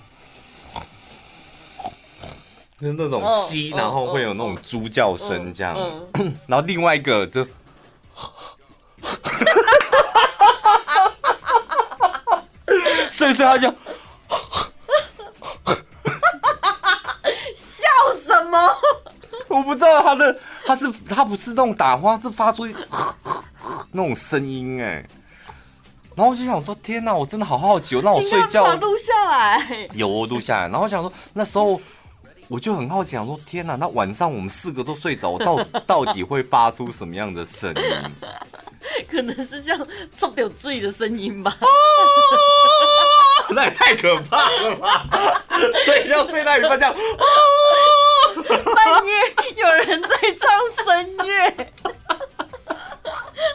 [2.80, 5.76] 就是那种吸，然后会有那种猪叫声这样，
[6.46, 7.44] 然后另外一个就，
[13.10, 13.66] 所以说他就
[17.56, 17.84] 笑
[18.24, 18.56] 什么？
[19.50, 23.42] 我不知道他的他是他不是那种打花，是发出一呵呵呵
[23.90, 25.04] 那种声音哎。
[26.14, 28.72] 然后我就想说，天哪，我真的好好奇，我让我睡觉。
[28.76, 29.88] 录下来。
[29.94, 31.80] 有我录下来，然后我想说那时候。
[32.48, 37.82] 我就很好奇，想说天哪，那晚上我们四个都睡着，我到 到底会发出什么样的声音？
[39.10, 39.78] 可能是像
[40.16, 41.56] 中有醉的声音吧。
[43.50, 45.06] 那也太可怕了吧！
[45.84, 46.94] 睡觉睡到一半这样，
[48.74, 49.12] 半夜
[49.56, 51.50] 有人在唱声乐，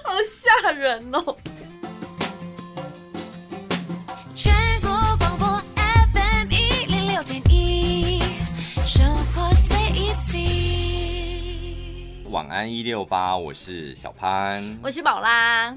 [0.04, 1.36] 好吓人哦。
[12.26, 15.74] 晚安一六八，我是小潘，我是宝拉。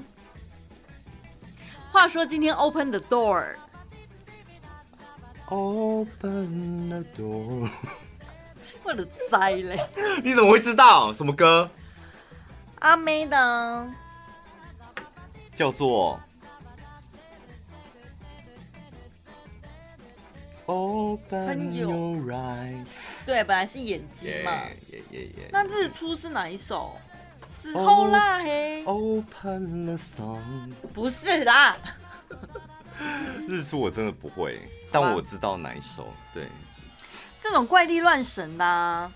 [1.89, 3.69] 话说今天 open the door，open
[6.89, 7.69] the door，
[8.83, 9.79] 我的灾嘞！
[10.21, 11.69] 你怎么会知道什么歌？
[12.79, 13.87] 阿妹的，
[15.55, 16.19] 叫做。
[20.67, 22.89] Open your eyes，
[23.25, 24.51] 对，本来是眼睛嘛。
[24.91, 25.49] Yeah, yeah, yeah.
[25.49, 26.97] 那日出是哪一首？
[27.61, 28.83] 是后拉黑。
[28.83, 31.77] Open the song，不是啦。
[33.47, 34.59] 日出我真的不会，
[34.91, 36.13] 但我知道哪一首。
[36.33, 36.47] 对，
[37.39, 39.09] 这种怪力乱神的啊，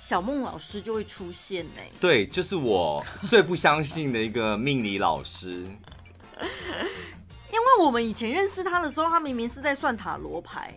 [0.00, 1.82] 小孟老师就会出现呢。
[2.00, 5.66] 对，就是我最不相信的一个命理老师。
[7.58, 10.72] 因为我们以前认识他的时候，他明明是在算塔罗牌，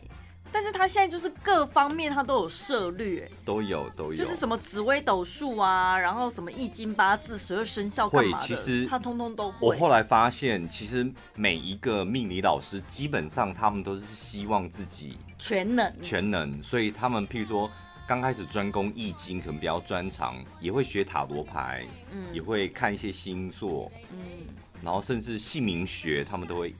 [0.51, 9.57] 但是他现在就是各方面他都有涉略，都有都有，就是什么紫微斗数啊，然后什么易经八字、十二生肖干嘛的，其实他通通都会。
[9.61, 15.93] 我后来发现，其实每一个命理老师基本上他们都是希望自己全能。
[16.01, 17.69] 全能，所以他们譬如说
[18.07, 24.47] 刚开始专攻易经，可能比较专长，也会学塔罗牌，嗯，也会看一些星座，嗯。
[24.83, 26.73] 然后甚至姓名学，他们都会，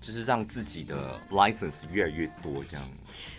[0.00, 2.88] 就是让自己的 license 越来越多这样。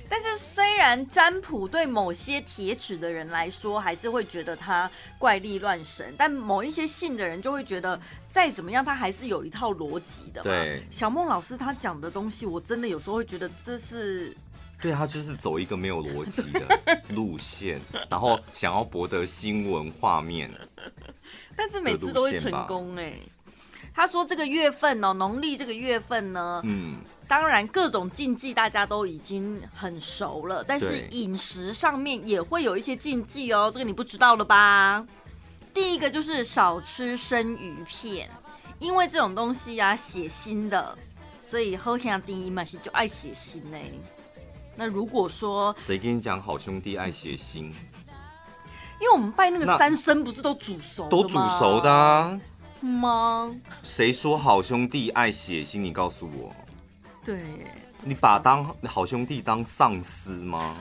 [0.10, 10.52] 但是虽然占卜对某些铁齿的人来说，还是会觉得他怪力乱神，但某一些信的人就会觉得，再怎么样，他还是有一套逻辑的嘛。
[10.52, 14.36] 对，小孟老师他讲的东西，我真的有时候会觉得这是，
[14.80, 20.52] 对，他就是走一个没有逻辑的路线， 然后想要博得新闻画面。
[21.56, 23.22] 但是每次都会成功哎、欸，
[23.94, 26.96] 他说这个月份哦，农历这个月份呢，嗯，
[27.28, 35.06] 当然各种禁忌大家都已经很熟了，但是饮食上面也会有一些禁忌哦，这个你不知道了吧？
[35.74, 38.30] 第一个就是少吃生鱼片，
[38.80, 40.98] 因为这种东西呀、啊、血腥的，
[41.46, 43.78] 所以好兄弟嘛是就爱血腥呢。
[44.76, 47.72] 那如果说谁跟你讲好兄弟爱血腥？
[49.04, 52.40] 因为我们拜那个三牲不是都煮熟都煮熟的啊？
[52.80, 53.54] 吗？
[53.84, 55.82] 谁说好兄弟爱血腥？
[55.82, 56.56] 你告诉我。
[57.26, 57.38] 对。
[58.06, 60.74] 你把当好兄弟当丧尸吗？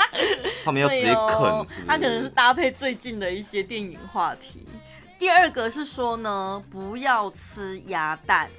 [0.62, 1.86] 他们要直接啃是不是？
[1.86, 4.68] 他可能是搭配最近的一些电影话题。
[5.18, 8.50] 第二个是说呢，不要吃鸭蛋。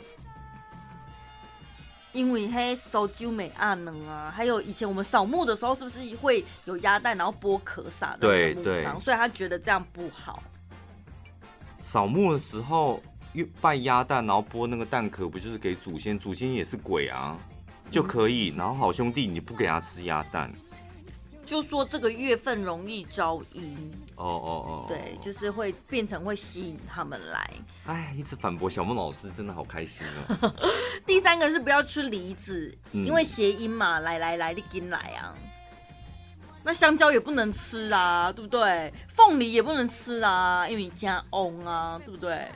[2.14, 9.02] 因为黑烧酒美阿能啊，还有以前我们扫墓的时候，是不是会有鸭蛋，然后剥壳撒在墓上？
[9.02, 10.42] 所以他觉得这样不好。
[11.80, 13.02] 扫墓的时候
[13.34, 16.18] 又拜鸭蛋，然后剥那个蛋壳，不就是给祖先？
[16.18, 17.38] 祖先也是鬼啊，
[17.92, 18.48] 就可以。
[18.56, 20.52] 然后好兄弟，你不给他吃鸭蛋。
[21.46, 23.76] 就说这个月份容易招阴
[24.16, 27.52] 哦哦哦，对，就是会变成会吸引他们来。
[27.86, 30.54] 哎，一直反驳小梦老师，真的好开心哦。
[31.06, 35.36] 第三个是不要吃梨子，嗯、因为谐音嘛，来来来，你跟来啊。
[36.64, 38.94] 那香蕉也不能吃啊，对不对？
[39.10, 42.48] 凤梨也不能吃啊，因为加翁啊，对不对？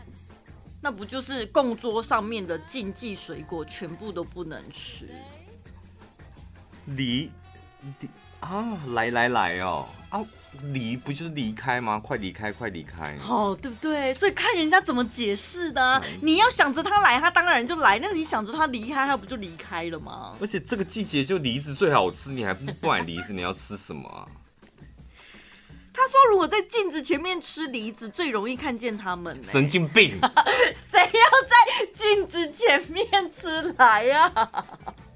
[0.80, 5.10] 那不就是供桌上面的禁忌水果，全部都不能吃？
[6.86, 7.30] 梨，
[8.00, 8.10] 梨。
[8.40, 9.88] 啊，来来来哦！
[10.10, 10.24] 啊，
[10.72, 12.00] 离不就是离开吗？
[12.00, 13.18] 快离开，快离开！
[13.28, 14.14] 哦，对不对？
[14.14, 16.02] 所以看人家怎么解释的、啊。
[16.06, 20.36] 嗯、你要想着他来，他当然就来；那你想着他离开，他不就离开了吗？
[20.40, 24.28] 而且这个季节就梨子最好吃，你还不不买梨子，你要吃什么啊？
[25.94, 29.44] 他说，如果在镜子前面吃梨子，最容易看见他们。
[29.44, 30.20] 神经病！
[30.76, 31.10] 谁要
[31.42, 34.66] 在镜子前面吃来呀、啊？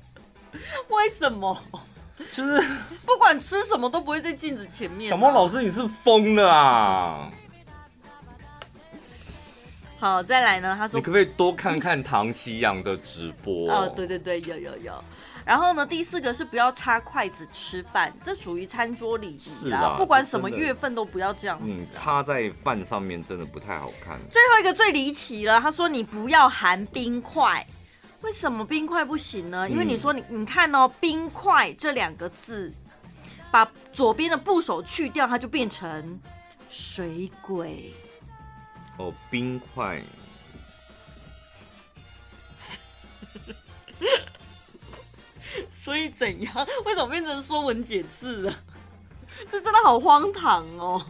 [0.89, 1.63] 为什么？
[2.31, 2.61] 就是
[3.05, 5.11] 不管吃什么都不会在镜子前面、啊。
[5.11, 7.31] 小猫老师，你是疯了啊！
[9.99, 10.75] 好，再来呢？
[10.77, 13.71] 他说，你可不可以多看看唐奇阳的直播？
[13.71, 15.03] 哦，对对对，有有有。
[15.43, 19.81] 然后呢，第四个是不要插筷子吃饭，这属于餐桌礼仪啦。
[19.81, 21.65] 啦不管什么月份都不要这样子。
[21.67, 24.19] 嗯，插在饭上面真的不太好看。
[24.31, 27.65] 最后一个最离奇了，他说你不要含冰块，
[28.21, 29.69] 为什么冰块不行呢？
[29.69, 32.73] 因为你说你你看哦，冰块这两个字，
[33.51, 36.19] 把左边的部首去掉，它就变成
[36.69, 37.93] 水鬼。
[38.97, 40.01] 哦，冰块。
[45.83, 46.53] 所以怎样？
[46.85, 48.53] 为什么变成说文解字了？
[49.51, 51.03] 这真的好荒唐哦！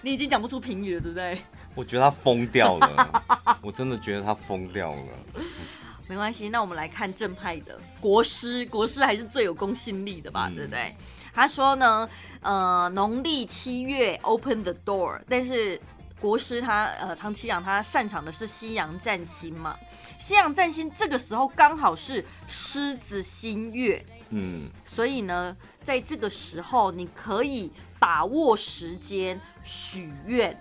[0.00, 1.42] 你已经讲不出评语了，对不对？
[1.78, 3.22] 我觉得他疯掉了，
[3.62, 5.02] 我真的觉得他疯掉了。
[6.08, 10.92] 没关系，那我们来看正派的国师，国师还是最有公信力的吧，嗯、对不对？
[11.32, 12.10] 他说呢，
[12.40, 15.80] 呃，农历七月 open the door，但是。
[16.20, 19.78] 国师他呃唐七阳他擅长的是西洋占星嘛，
[20.18, 27.70] 西洋占星这个时候刚好是狮子新月，嗯，所以呢，在这个时候你可以
[28.00, 30.60] 把握时间许愿，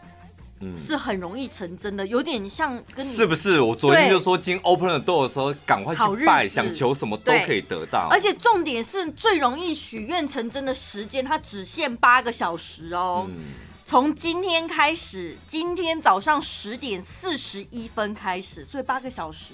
[0.59, 3.61] 嗯，是很容易成真的，有点像跟你是不是？
[3.61, 13.27] 我昨天就说，今天 open the door 的时候，赶快去拜，想求什么都可以得到，而且重点是最容易许愿成真的时间，它只限八个小时哦。
[13.29, 13.43] 嗯。
[13.85, 19.53] 从今天开始，今天早上十点四十一分开始，所以八个小时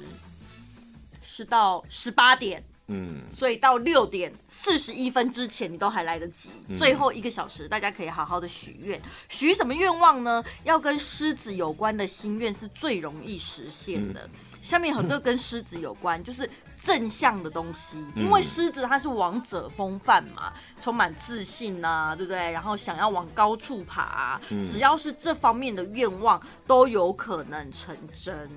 [1.22, 6.50] 是到十八点，嗯，所以到六点四十一分之前你都还来得及。
[6.68, 10.44] 嗯、最后一个小时，大家可以好好的许愿，许什么愿望呢？
[10.64, 14.22] 要跟狮子有关的心愿是最容易实现的。
[14.22, 14.30] 嗯、
[14.62, 16.50] 下面很多跟狮子有关， 就是。
[16.86, 22.52] 正向的东西，因为狮子它是王者风范嘛，充满自信呐、啊，对不对？
[22.52, 28.50] 然后想要往高处爬、啊，只要是这方面的愿望都有可能成真。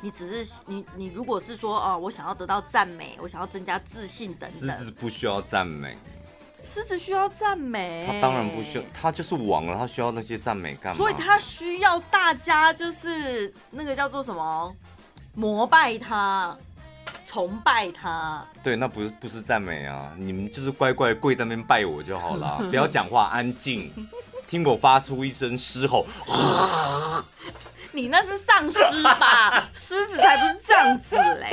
[0.00, 5.96] 你只是你你如果是说哦，我想要得到赞美，我想要增加自信等等，狮子不需要赞美，
[6.64, 10.96] 狮子需要赞美，他当然不需要，他就是王了，他需要那些赞美干嘛？
[10.96, 14.74] 所以他需要大家就是那个叫做什么？
[15.34, 16.56] 膜拜他，
[17.26, 18.46] 崇拜他。
[18.62, 20.12] 对，那不是不是赞美啊！
[20.16, 23.92] 你们就是乖乖跪在那边拜我就好了，不要讲话，安静，
[24.48, 26.06] 听我发出一声狮吼。
[27.96, 29.66] 你那是丧尸吧？
[29.72, 31.50] 狮子才不是这样子嘞！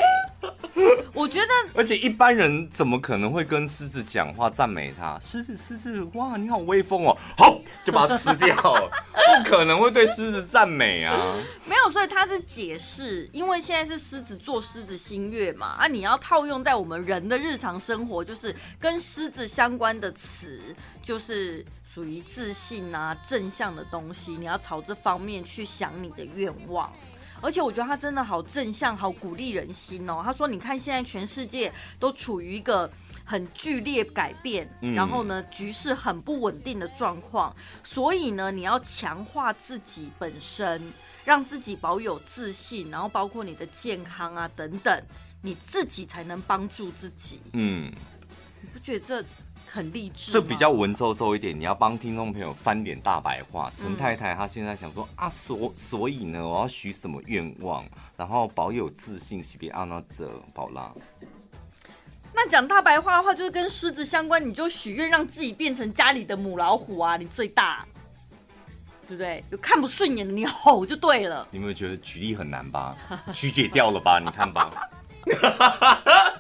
[1.14, 5.18] 我觉得，而且一般人怎么可能会跟狮子讲话赞美他？
[5.22, 7.18] 狮子，狮子，哇，你好威风哦！
[7.38, 11.38] 好，就把它吃掉，不可能会对狮子赞美啊！
[11.64, 21.66] 没有，所以他是解释，因为现在是狮子座狮子新月嘛，啊，你要套用在我们人的日常生活，就是跟狮子相关的词，就是。
[21.94, 26.92] 属于自信啊，正向的东西，你要朝这方面去想你的愿望。
[27.40, 30.22] 而且我觉得他真的好正向，好鼓励人心哦。
[30.24, 32.90] 他说：“你看，现在全世界都处于一个
[33.24, 40.82] 很剧烈改变，嗯、然后呢，局势很不稳定的状况，所以呢，你要强化自己本身，
[41.26, 45.04] 让自己保有自信，然后包括你的健康啊等等，
[45.42, 47.94] 你自己才能帮助自己。”嗯，
[48.62, 49.26] 你不觉得这？
[49.68, 51.58] 很励志，这比较文绉绉一点。
[51.60, 53.72] 你要帮听众朋友翻点大白话。
[53.76, 57.86] 陈太太她现在想说、嗯、啊，所所以呢，我要许什么愿望，
[58.16, 60.92] 然后保有自信，喜别阿那泽宝拉。
[62.36, 67.86] 那讲大白话的话，就是跟狮子相关，你就许愿让自己变成家里的母老虎啊，你最大，
[69.08, 69.44] 对不对？
[69.52, 71.48] 有看不顺眼的，你吼就对了。
[71.52, 72.96] 你有没有觉得举例很难吧？
[73.34, 74.20] 曲解掉了吧？
[74.20, 74.90] 你看吧。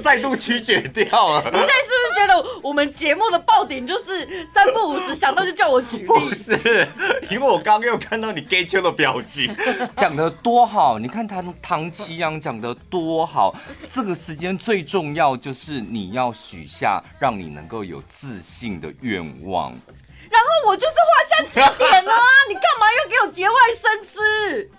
[0.00, 1.42] 再度曲解掉了。
[1.50, 6.06] 你现在是不是觉得我们节目的爆点就是三不五时想到就叫我举例？
[6.06, 6.88] 不是，
[7.30, 9.54] 因为我刚刚又看到你 gay 秋的表情，
[9.96, 10.98] 讲得多好。
[10.98, 13.54] 你看他唐奇阳讲得多好。
[13.92, 19.72] 这个时间最重要就是你要许下让你能够有自信的愿望。
[20.30, 22.22] 然后我就是画下句点了啊！
[22.48, 24.70] 你干嘛要给我节外生枝？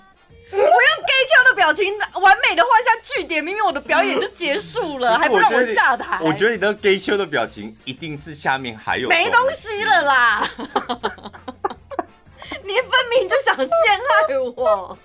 [0.52, 3.44] 我用 gay 腔的表情，完美的画下句点。
[3.44, 6.20] 明明我的表演就结束了，还不让我下台。
[6.22, 10.50] 我觉得你的 gay 腔的表情一定是下面还有没东西了啦！
[12.64, 14.98] 你分明就想陷害我。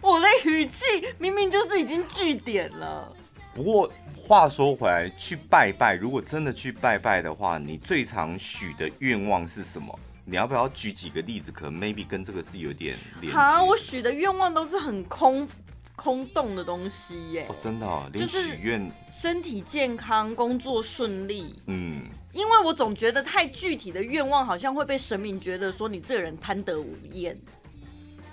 [0.00, 0.84] 我的语气
[1.18, 3.10] 明明就是已经句点了。
[3.54, 9.98] 不过话说回来，去拜拜，如果真的去拜拜的话，你最常许的愿望是什么？
[10.26, 11.52] 你要不要举几个例子？
[11.52, 13.36] 可能 maybe 跟这个是有点连接。
[13.36, 15.46] 好，我许的愿望都是很空
[15.94, 17.46] 空洞的东西耶。
[17.48, 21.54] 哦，真的哦，连许愿身体健康、工作顺利。
[21.66, 22.02] 嗯，
[22.32, 27.38] 因为我总觉得太具体的愿望，好像会被神明觉得说你这个人贪得无厌。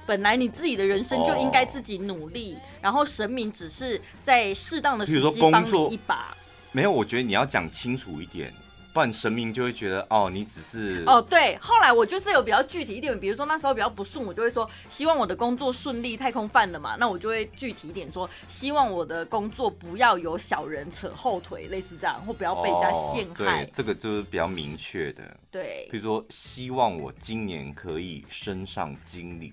[0.07, 6.35] 本来你自己的人生就应该自己努力，哦、然后神明只是在适当的时机帮你一把。
[6.71, 8.51] 没有，我觉得你要讲清楚一点。
[8.93, 11.57] 不然神明就会觉得哦，你只是哦对。
[11.59, 16.11] 后来我就是有比较具体一点，比如说那时候比较不顺，我就会说希望我的工作顺利。
[16.21, 23.63] 太空犯了嘛，那我就会具体一点说，希望我的工作不要有小人扯后腿，类似这样，或不要被人家陷害。
[23.63, 25.23] 哦、对，这个就是比较明确的。
[25.49, 29.51] 对，比如说希望我今年可以升上经理，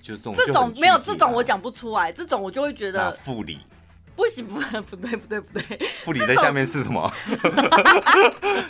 [0.00, 3.58] 就这种这种没有这种我讲不出来，这种我就会觉得副理。
[4.16, 5.78] 不行，不不对，不对，不对。
[6.02, 7.12] 副理在下面是什么？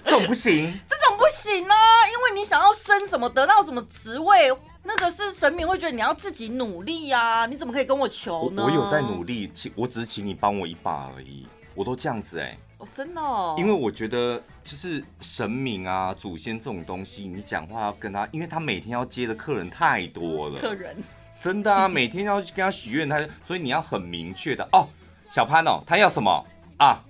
[0.05, 1.75] 这种不行，这种不行啊！
[2.09, 4.53] 因为你想要升什么，得到什么职位，
[4.83, 7.47] 那个是神明会觉得你要自己努力啊！
[7.47, 8.63] 你怎么可以跟我求呢？
[8.65, 12.59] 我，我有在努力，请我只是请你帮我一把而已，我都这样子哎、欸。
[12.79, 13.55] 哦，真的哦。
[13.57, 20.59] 因为我觉得就是神明啊、祖先这种东西，你讲话要跟他，因为他每天要接的客人太多了。
[20.59, 20.97] 客人。
[21.41, 24.89] 真的啊，每天要去跟他许愿，他所以你要很明确的哦。
[25.31, 26.45] 小潘哦，他要什么
[26.79, 27.01] 啊？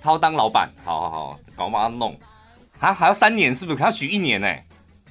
[0.00, 2.18] 他要当老板，好好好，赶快帮他弄。
[2.78, 3.78] 啊，还要三年是不是？
[3.78, 4.48] 他要许一年呢？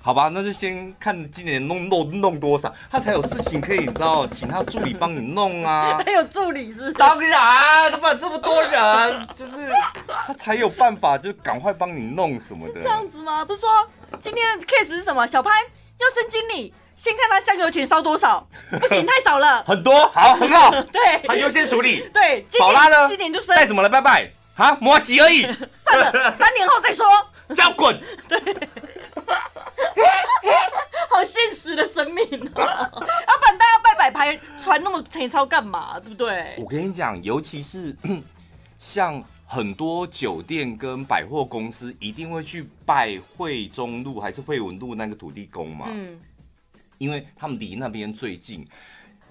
[0.01, 5.99] 好吧，那就先看今年弄弄弄多少，他才有事情可以，你知道，请他助理帮你弄啊。
[6.05, 6.93] 他有助理是不是？
[6.93, 9.69] 当然，他不然这么多人，就是
[10.25, 12.81] 他才有办法，就赶快帮你弄什么的。
[12.81, 13.43] 这样子吗？
[13.43, 13.69] 不是说
[14.21, 15.27] 今天的 case 是什么？
[15.27, 15.51] 小潘
[15.99, 16.73] 要升经理。
[16.97, 18.45] 先看他香油钱烧多少，
[18.81, 19.63] 不行，太少了。
[19.63, 20.71] 很多，好，很好。
[20.91, 22.09] 对，他优先处理。
[22.11, 23.07] 对，宝拉呢？
[23.07, 23.55] 今年就升。
[23.55, 24.29] 带什么了拜拜？
[24.55, 25.43] 啊，摩吉而已。
[25.85, 27.05] 算了， 三年后再说。
[27.55, 27.97] 叫滚。
[28.27, 28.37] 对。
[31.09, 32.23] 好现实的生命
[32.55, 32.61] 啊！
[32.61, 35.97] 啊，不然大家拜拜牌传那么陈超干嘛？
[35.99, 36.55] 对不对？
[36.57, 37.95] 我跟你讲，尤其是
[38.77, 45.85] 像很多酒店跟百货公司，一定会去拜惠中路还是惠文路那个土地公嘛。
[45.89, 46.19] 嗯。
[46.97, 48.65] 因为他们离那边最近，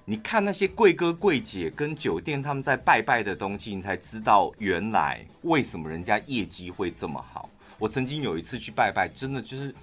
[0.05, 7.51] 你看那些贵哥贵姐跟酒店他们在拜拜的东西，你才知道原来为什么人家业绩会这么好。
[7.76, 9.74] 我曾经有一次去拜拜，真的就是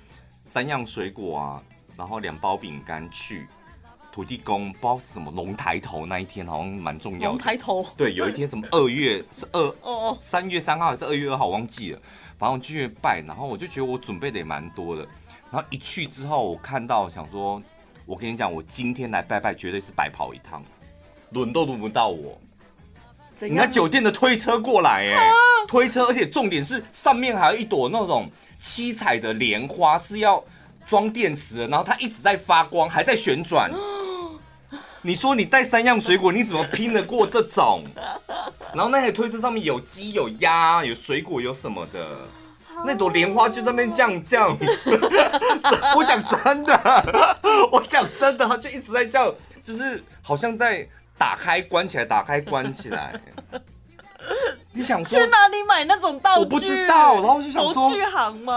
[0.46, 1.64] 三样水果啊，
[1.98, 3.46] 然后两包饼干去
[4.14, 7.26] 土地公，不知道是什么龙抬头那一天好像蛮重要的。
[7.28, 7.86] 龙抬头。
[7.98, 12.00] 对，有一天什么二月是二哦，三月三号还是二月二号，忘记了。
[12.40, 15.06] 反正我去拜，然后我就觉得我准备的也蛮多的。
[15.52, 17.62] 然后一去之后，我看到想说。
[18.06, 20.64] 我跟你讲，我今天来拜拜绝对是白跑一趟，
[21.32, 22.38] 轮都轮不到我。
[23.40, 25.32] 你看酒店的推车过来，哎，
[25.68, 30.44] 推车，而且重点是上面还有一朵那种七彩的莲花，是要
[30.88, 33.72] 装电池的，然后它一直在发光，还在旋转。
[35.02, 37.84] 你说你带三样水果，你怎么拼得过这种？
[38.74, 42.20] 然后那台推车上面有鸡、有鸭、有水果、有什么的。
[42.86, 44.58] 那朵莲花就在那边降降，
[45.96, 47.40] 我讲真的，
[47.72, 49.34] 我讲真的，他就一直在叫，
[49.64, 50.86] 就是好像在
[51.18, 53.20] 打开关起来，打开关起来。
[54.74, 56.44] 你想说去哪里买那种道具？
[56.44, 57.96] 我不知道，然后就想说？
[57.96, 58.12] 然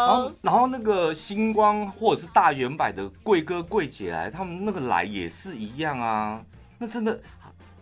[0.08, 6.40] 后然后那个星光或者是大远百的贵哥贵姐来，他们那个来也是一样啊。
[6.78, 7.18] 那真的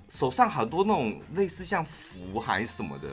[0.08, 3.08] 手上很多那种类似像符还是什么的。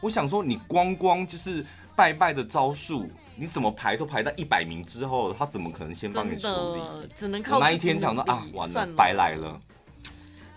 [0.00, 1.66] 我想说，你光光就是。
[1.98, 6.80] 拜拜的招数，你怎么排都排到一百名之后，他怎么可能先帮你处理？
[7.18, 9.60] 只能靠那一天想说啊，完了，白来了，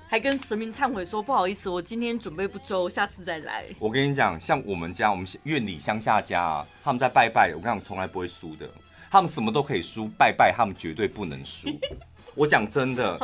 [0.07, 3.65] 还跟神明忏悔说不好意思，我今天准备不周，下次再来。
[3.79, 8.69] 我跟你讲，像我们家，我们院里乡下家啊，他们在拜拜，我跟你讲，从来不会输的，
[9.09, 11.69] 他们什么都可以输，拜拜他们绝对不能输。
[12.35, 13.19] 我讲真的，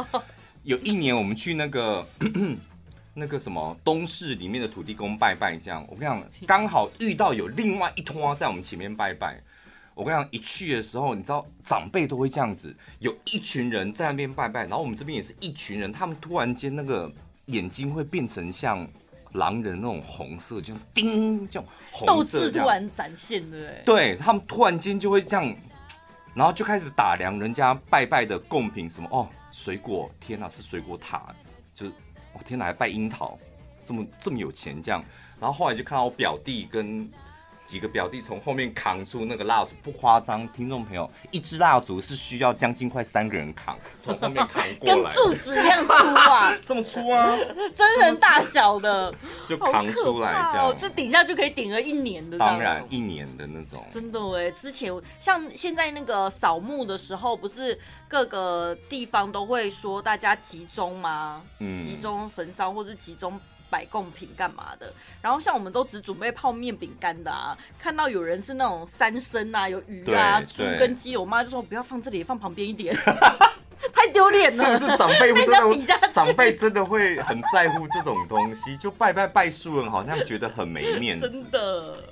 [0.64, 2.04] 有一年我们去那个。
[3.20, 9.42] 那个什么东市里面的土地公拜拜，这样我跟你讲，刚好遇到有另外一托在我们前面拜拜。
[9.96, 17.12] 我跟你讲，一去的时候，你知道长辈都会这样子，有一群人在那边拜拜，然后我们这边也是一群人，他们突然间那个
[17.48, 18.88] 眼睛会变成像
[19.32, 25.56] 狼人那种红色，就叮，这种红色这，斗志突然展现的，对，他们突然间就会这样，
[26.36, 31.34] 然后就开始打量人家拜拜的贡品什么哦，水果，天哪，是水果塔，
[31.74, 31.92] 就是。
[32.44, 33.38] 天哪，还拜樱桃，
[33.86, 35.04] 这么这么有钱这样，
[35.40, 37.10] 然后后来就看到我表弟跟
[37.68, 47.38] 几个表弟从后面扛出那个蜡烛，不夸张，听众朋友，一支蜡烛是需要将近快三个人扛，从后面扛过来，跟柱子一样粗啊， 这么粗啊，
[47.76, 49.14] 真人大小的。
[49.46, 54.90] 就扛出来这样，这顶下就可以顶了一年的，当然一年的那种，真的哎，之前
[55.20, 57.78] 像现在那个扫墓的时候，不是
[58.08, 61.42] 各个地方都会说大家集中吗？
[61.60, 63.38] 嗯，集中焚烧或者集中。
[63.70, 64.92] 摆贡品干嘛的？
[65.22, 72.96] 然后像我们都只准备泡面饼干的啊，看到有人是那种三生啊，有鱼啊、猪跟鸡，我妈就说不要放这里，放旁边一点，
[73.94, 74.78] 太丢脸了。
[74.78, 76.12] 是不是长辈真的？
[76.14, 81.30] 长辈真的会很在乎这种东西，就拜拜拜树人，好像觉得很没面子。
[81.32, 82.04] 真的。